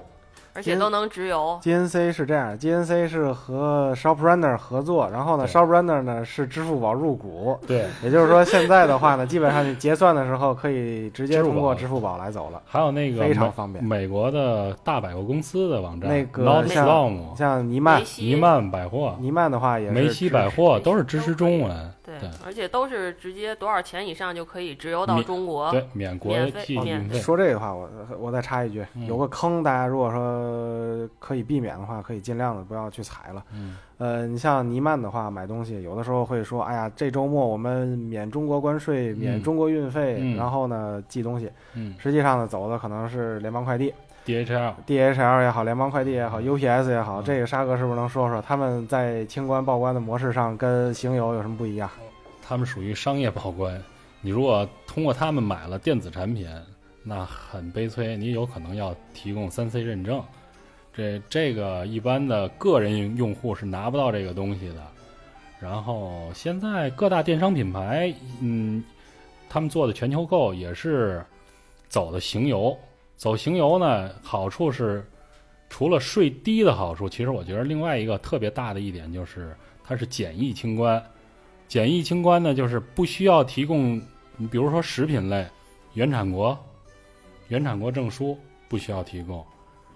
[0.55, 1.59] 而且都能直邮。
[1.61, 12.61] GNC 是这样，GNC 是和 ShopRunner 合作，然后呢，ShopRunner 呢是支付宝入股，对，也就是说现在的话呢，基本上你结算的时候可以直接通过支付宝来走了。
[12.65, 25.71] 还有那个非常方便美国的大百货公司的网站，那个 Nordstrom、像尼曼尼曼百货、尼曼的话也是梅西百货都是支持中文，对对，而且都是直接多少钱以上就可以直邮到中国。
[25.71, 27.17] 对，免国免费际免运费。
[27.19, 27.89] 说这个话，我
[28.19, 33.43] 我再插一句，嗯有个坑，大家如果说可以避免的话，可以尽量的不要去踩了。
[33.53, 43.93] 嗯，呃，你像尼曼的话，买东西有的时候会说，哎呀，这周末我们免中国关税，免嗯中国运费，嗯然后呢寄东西，嗯实际上呢走的可能是联邦快递、
[44.25, 51.89] ，DHL DHL 也好，联邦快递也好，UPS 也好，嗯这个沙哥是不是能说说他们在清关报关的模式上跟行邮有什么不一样？
[52.47, 53.81] 他们属于商业报关，
[54.21, 56.47] 你如果通过他们买了电子产品，
[57.03, 60.21] 那很悲催，你有可能要提供三 C 认证。
[60.93, 64.75] 这这个一般的个人用户是拿不到这个东西的。
[65.59, 68.83] 然后现在各大电商品牌，嗯，
[69.49, 71.23] 他们做的全球购也是
[71.89, 72.77] 走的行邮。
[73.17, 75.05] 走行游呢，好处是
[75.69, 81.01] 除了税低的好处，其实我觉得另外一个特别大的一点就是它是简易清关。
[81.67, 83.99] 简易清关呢，就是不需要提供，
[84.37, 85.47] 你比如说食品类，
[85.93, 86.57] 原产国、
[87.47, 88.37] 原产国证书
[88.69, 89.43] 不需要提供，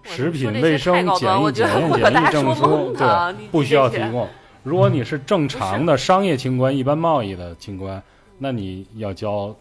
[0.04, 4.28] 食品卫生太高端检验检疫证书对，不需要提供。
[4.64, 8.02] 如果你是正常的商业清关、一般贸易的清关，
[8.38, 9.56] 那你要交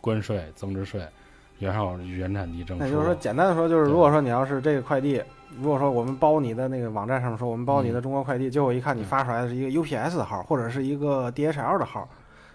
[0.00, 1.00] 关税、增值税，
[1.60, 2.84] 然后原产地证书。
[2.84, 5.22] 那就是说，简单的说，就是如果说你要是这个快递，
[5.60, 12.08] 如果说我们包你的那个网站上面说我们包你的中国快递，结果一看你发出来的是一个 UPS 的号或者是一个 DHL 的号，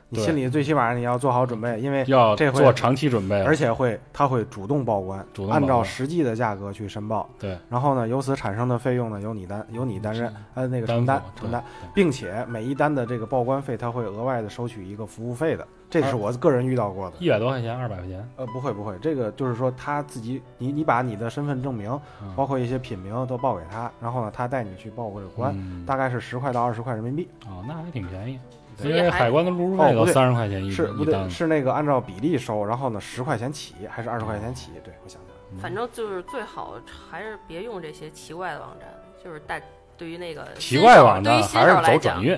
[0.09, 7.29] 你心里最起码你要做好准备，因为要这会做长期准备，而且会他会主动报关，主动按照实际的价格去申报。
[7.39, 17.17] 对，然后呢，由此产生的费用呢，由你担由你担任，呃，那个承担承担，并且每一单的这个报关费，他会额外的收取一个服务费的，这是我个人遇到过的。
[17.19, 21.89] 一百多块钱，二百块钱，呃，不会不会，这个就是说他自己，你你把你的身份证明，
[22.21, 27.27] 嗯包括一些品名都报给他，然后呢，他带你去报这个关，嗯大概是十块到二十块人民币。
[27.47, 28.39] 哦，那还挺便宜，
[28.77, 31.29] 所以还因为海关的入入费都三十块钱一是不对？
[31.29, 34.71] 是那个按照比例收，然后呢，十块钱起还是二十块钱起？
[34.83, 35.61] 对，我想起来了。
[35.61, 36.73] 反正就是最好
[37.09, 38.89] 还是别用这些奇怪的网站，
[39.23, 39.61] 就是带
[39.95, 42.37] 对于那个奇怪网站还是走转，运，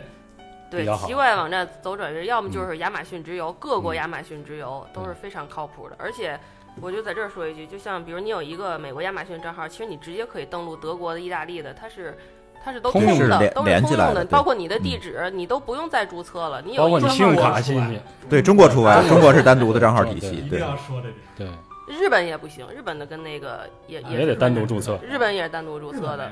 [0.69, 5.95] 对奇怪网站走转运，要么就是亚马逊直邮，各国亚马逊直邮都是非常靠谱的。
[5.97, 6.37] 而且，
[6.81, 12.17] 我就在这儿说一句，就像比如你有一个美国亚马逊账号，其实你直接可以登录德国的、意大利的，它是
[12.63, 16.61] 它是都通用的，都是连起通用的，来的包括你的地址，你都不用再注册了。
[16.61, 17.99] 你有你信用卡信息，
[18.29, 20.41] 对中国除外，中国是单独的账号体系。
[20.49, 21.49] 对，说这点。
[21.87, 26.29] 对，日本也不行，日本的跟那个也也得单独注册，日本也是单独注册的。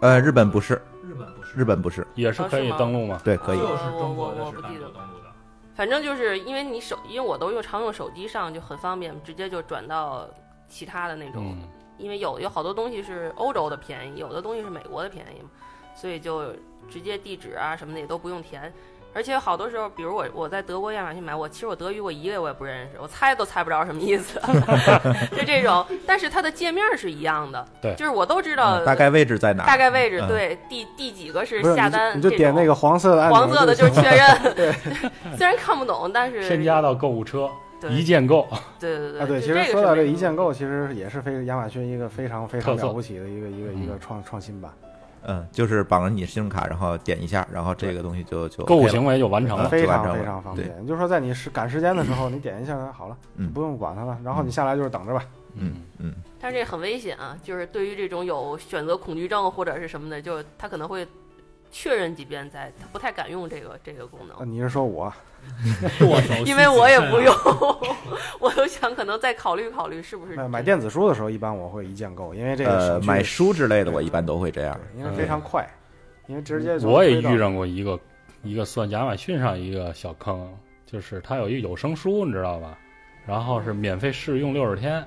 [0.00, 3.58] 呃，日本不是，日本不是，日本不是，也是可以登录吗，对，可以。
[3.58, 5.32] 就是中国我的是单我不记得独登录的。
[5.74, 10.28] 反正就是因为你手，因为我都用常用手机上就很方便，直接就转到
[10.68, 11.56] 其他的那种。
[11.58, 15.48] 嗯，因为有有好多东西是欧洲的便宜，有的东西是美国的便宜嘛，
[15.94, 16.52] 所以就
[16.88, 18.72] 直接地址啊什么的也都不用填。
[19.14, 24.40] 而且好多时候，比如我我在德国亚马逊买，我其实我德语我一个我也不认识，我猜都猜不着什么意思，
[25.36, 25.84] 就这种。
[26.06, 29.64] 但是它的界面是一样的，对就是我都知道嗯大概位置在哪？
[29.64, 34.54] 大概位置，嗯对，第第几个是下单，你就点那个个黄色的按，黄色的就就是确认。
[34.54, 34.72] 对，
[35.36, 37.48] 虽然看不懂，但是添加到购物车，
[37.80, 38.48] 对一键购，
[38.80, 44.72] 对对对啊，对，其实说到这一键购，其实也是非亚马逊一个非常非常了不起的一个一个一个嗯创创新吧，
[45.24, 49.68] 嗯，就是绑着你信用卡，然后点一下，然后这个东西就就购物行为就完成了。
[49.68, 50.86] 非常非常方对便。
[50.86, 55.24] 就是说，在你是赶时间的时候，你点一下好了，嗯不用管它了，然后你下来就是等着吧。
[55.54, 61.06] 嗯嗯，但是这很危险啊，就是对于这种有选择恐惧症或者是什么的，就他可能会
[61.72, 65.12] 确认几遍再，他不太敢用这个这个功啊，能，你是说我？
[66.46, 67.34] 因为我也不用，
[68.38, 74.78] 我就想可能再考虑考虑是不是买买电子书的时候，一般我会一键购，因为这个呃，买书之类的，我一般都会这样。
[74.96, 75.68] 因为非常快，
[76.28, 77.98] 因为直接就我也遇上过一个
[78.44, 80.48] 一个算亚马逊上一个小坑，
[80.86, 82.78] 就是它有一个有声书，你知道吧？
[83.26, 85.04] 然后是免费试用六十天，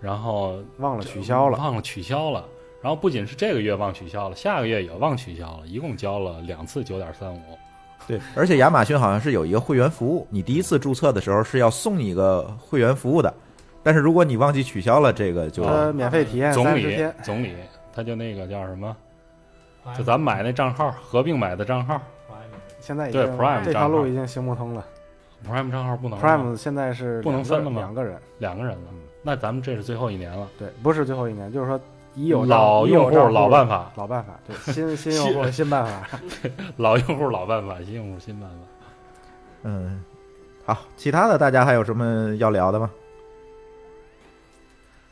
[0.00, 1.58] 然后忘了取消了。
[1.58, 2.48] 忘了取消了。
[2.86, 7.40] 然后不仅是这个月忘取消了，下个月也忘取消了，一共交了两次九点三五。
[8.06, 13.34] 对，而且亚马逊好像是有一个会员服务，你第一次注册的时候是要送你一个会员服务的，
[13.82, 17.56] 但是如果你忘记取消了，这个就它免费体验总理三十天，总理，
[17.92, 18.96] 他就那个叫什么？
[19.98, 22.00] 就咱们买那账号，合并买的账号
[22.78, 24.86] 现在已经 Prime 这条路已经行不通了。
[25.44, 29.00] ，Prime 账号不能 Prime 现在是不能分了吗两个人，两个人了嗯。
[29.24, 31.80] 那咱们这是最后一年了，对，不是最后一年，就是说
[32.16, 36.18] 已有老用户老办法，老办法，对，新新用户 新办法。
[36.78, 38.56] 老用户老办法，新用户新办法。
[39.62, 40.02] 嗯，
[40.64, 42.90] 好，其他的大家还有什么要聊的吗？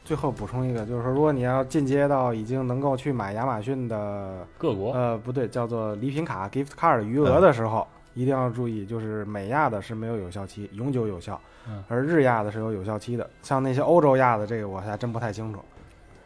[0.04, 13.28] 最后补充一个，就是说，如果你要进阶到已经能够去买亚马逊的，各国呃，不对，叫做礼品卡 gift card 余额的时候，一定要注意，就是美亚的是没有有效期，永久有效嗯，而日亚的是有有效期的。
[13.42, 15.60] 像那些欧洲亚的，这个我还真不太清楚。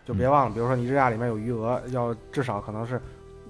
[0.08, 2.98] 就别忘了，比如说你日亚里面有余额，要至少可能是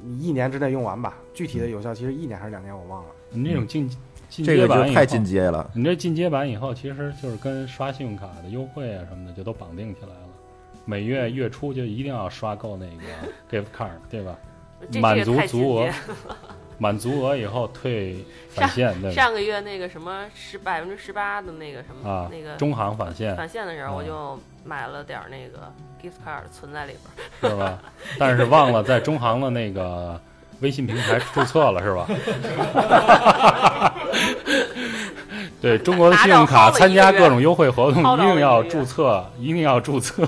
[0.02, 1.16] 你一年之内用完吧。
[1.32, 3.10] 具体的有效期是一年还是两年，我忘了。
[3.30, 3.88] 你这种进
[4.28, 5.70] 进这阶版太进阶了。
[5.72, 10.28] 你这进阶版以后，其实就是跟刷信用卡的优惠啊什么的就都绑定起来了。
[10.84, 12.92] 每月月初就一定要刷够那个
[13.56, 14.36] gift card，对吧？
[14.90, 15.94] 这满这个太足足额阶。
[16.80, 19.14] 满足额以后退返现，对吧？
[19.14, 24.38] 上个月那个什么十百分之十八的那个什么、啊那个中行返现返现的时候，啊我就
[24.68, 27.48] 买了点儿那个 gift card 存在里边儿。
[27.48, 27.78] 是吧？
[28.18, 30.20] 但是忘了在中行的那个
[30.60, 32.06] 微信平台注册了，是吧？
[35.60, 40.22] 对中国的信用卡参加各种优惠活动，一定要注册，一定要注册。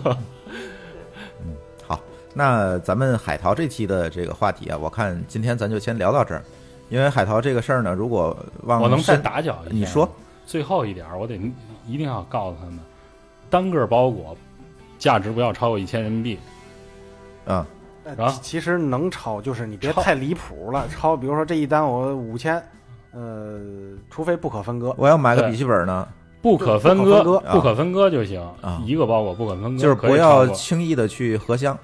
[1.41, 1.55] 嗯
[1.87, 2.01] 好，
[2.35, 6.43] 那咱们海淘这期的这个话题啊，我看今天咱就先聊到这儿，
[6.89, 9.71] 因为海淘这个事儿呢，如果往我能再打搅一下？
[9.73, 10.09] 你说，
[10.47, 11.37] 最后一点儿，我得
[11.87, 12.81] 一定要告诉他们，
[13.51, 14.37] 单个包裹
[14.99, 16.39] 价值不要超过一千人民币。
[17.47, 17.67] 啊，
[18.05, 20.87] 呃然后其其实能超，就是你别太离谱了。
[20.89, 22.63] 超，比如说这一单我五千，
[23.13, 23.61] 呃，
[24.09, 24.95] 除非不可分割。
[24.97, 26.07] 我要买个笔记本呢，
[26.41, 28.81] 不可分割割，不可分割就行啊。
[28.87, 31.77] 一个包裹不可分割，就是不要轻易的去合箱。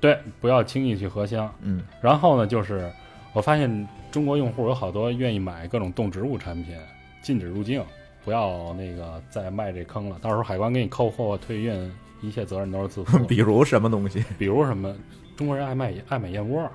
[0.00, 1.50] 对，不要轻易去合箱。
[1.60, 2.90] 嗯然后呢，就是
[3.32, 6.76] 我发现中国用户有好多愿意买各种动植物产品，
[7.22, 7.82] 禁止入境，
[8.24, 10.18] 不要那个再卖这坑了。
[10.20, 11.92] 到时候海关给你扣货、退运，
[12.22, 13.18] 一切责任都是自负。
[13.26, 14.24] 比如什么东西？
[14.38, 14.94] 比如什么，
[15.36, 16.70] 中国人爱卖爱买燕窝，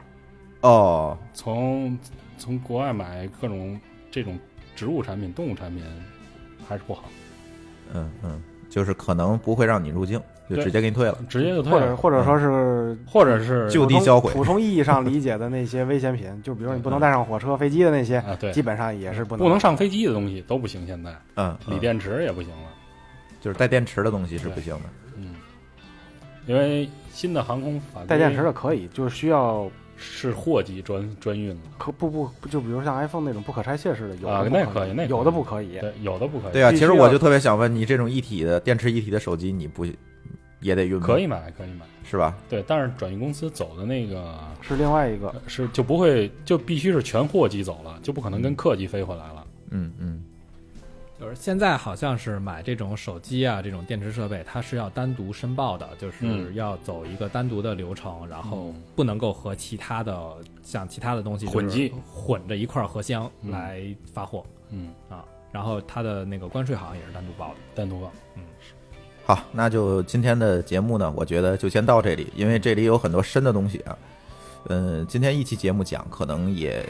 [0.62, 1.98] 哦，从
[2.38, 3.80] 从国外买各种
[4.12, 4.38] 这种
[4.76, 5.84] 植物产品、动物产品
[6.68, 7.06] 还是不好，
[7.94, 11.18] 嗯嗯，就是可能不会让你入境，就直接给你退了。
[11.30, 22.70] 直接就退或者了，或者说是或者是就地销毁普通意义上理解的那些危险品， 就比如你不能带上火车、飞机的那些，啊，对，基本上也是不能不能上飞机的东西都不行，现在嗯，嗯锂电池也不行了。
[23.42, 24.82] 就是带电池的东西是不行的。
[25.16, 25.36] 嗯，
[26.46, 35.78] 因为新的航空法规带电池的可以，就是需要是货机专专运的，可不不不就比如像 iPhone 那种不可拆卸式的，有啊的不那可以那可以有的不可以。
[35.80, 39.86] 对，有的不可以，对啊，必须要其实我就特别想问你，这种一体的电池一体的手机，你不
[40.60, 41.06] 也得运吗？
[41.06, 41.86] 可以买，可以买。
[42.04, 42.36] 是吧？
[42.50, 49.46] 对，但是转运公司走的那个是另外一个，是就不会就必须是全货机走了，就不可能跟客机飞回来了。
[49.70, 50.24] 嗯嗯，
[51.20, 65.24] 就是现在好像是买这种手机啊，这种电池设备，它是要单独申报的，就是嗯要走一个单独的流程，然后嗯不能够和其他的像其他的东西混机混着一块儿合箱嗯来发货嗯，啊。
[65.52, 67.56] 然后它的那个关税好像也是单独报的。
[67.76, 68.12] 单独报。
[69.30, 73.96] 好，那就今天的节目呢，我觉得就先到这里，因为这里有很多深的东西啊。
[74.70, 76.84] 嗯，今天一期节目讲可能也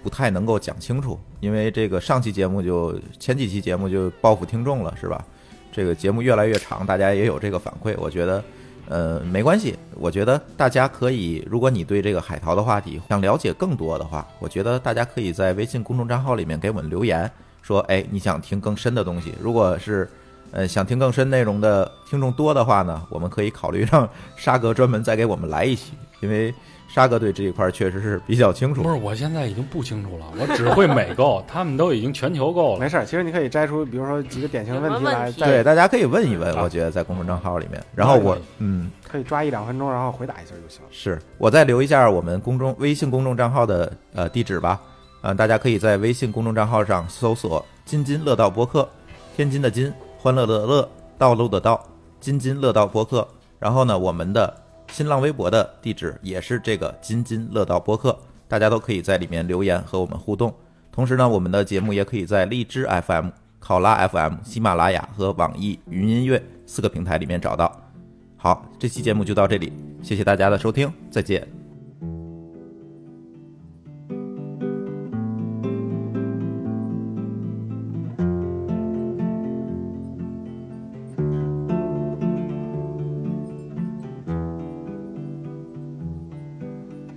[0.00, 5.26] 不太能够讲清楚，因为这个上期节目就前几期节目就报复听众了，是吧？
[5.72, 8.40] 这个节目越来越长，大家也有这个反馈，我觉得。
[8.88, 17.28] 呃，没关系，我觉得大家可以，如果你对这个海淘的话题想了解更多的话，我觉得大家可以在微信公众账号里面给我们留言，
[17.60, 19.34] 说，哎，你想听更深的东西。
[19.40, 20.08] 如果是
[20.52, 26.54] 呃，想听更深内容的听众多的话呢，我们可以考虑让沙哥专门再给我们来一期，因为
[26.88, 28.88] 沙哥对这一块确实是比较清楚不。
[28.90, 32.80] 是，我现在已经不清楚了，我只会美购，他们都已经全球购了。
[32.80, 33.04] 没事儿。
[33.06, 40.82] 其实你可以摘出，比如说几个典型的问题来，对，大家可以问一问，啊我觉得在公众账号里面，然后我嗯，可以抓一两分钟，然后回答一下就行。
[40.90, 44.78] 是我再留一下我们公众微信公众账号的呃地址吧，
[45.22, 48.86] 呃，大家可以在微信公众账号上搜索“津津乐道播客”，
[49.34, 49.90] 天津的津，
[50.22, 50.88] 欢乐的乐，
[51.18, 51.84] 道路的道，
[52.20, 53.26] 津津乐道播客。
[53.58, 54.56] 然后呢，我们的
[54.92, 58.16] 新浪微博的地址也是这个津津乐道播客，
[58.46, 60.54] 大家都可以在里面留言和我们互动。
[60.92, 67.76] 同时呢，我们的节目也可以在荔枝 FM、考拉 FM、喜马拉雅和网易云音乐四个平台里面找到。
[68.36, 69.72] 好，这期节目就到这里，
[70.04, 71.61] 谢谢大家的收听，再见。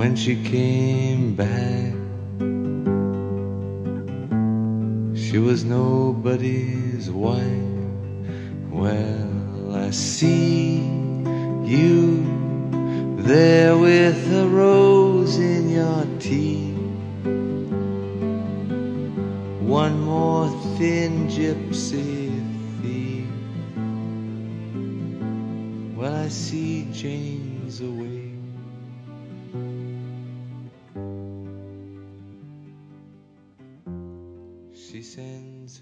[0.00, 1.92] When she came back,
[5.14, 7.44] She was nobody's wife.
[8.70, 10.78] Well, I see
[11.74, 12.24] you
[13.18, 16.78] there with a rose in your teeth.
[19.60, 20.48] One more
[20.78, 22.40] thin gypsy
[22.80, 23.28] thief.
[25.94, 28.19] Well, I see Jane's away.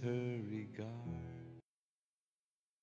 [0.02, 1.37] her regard.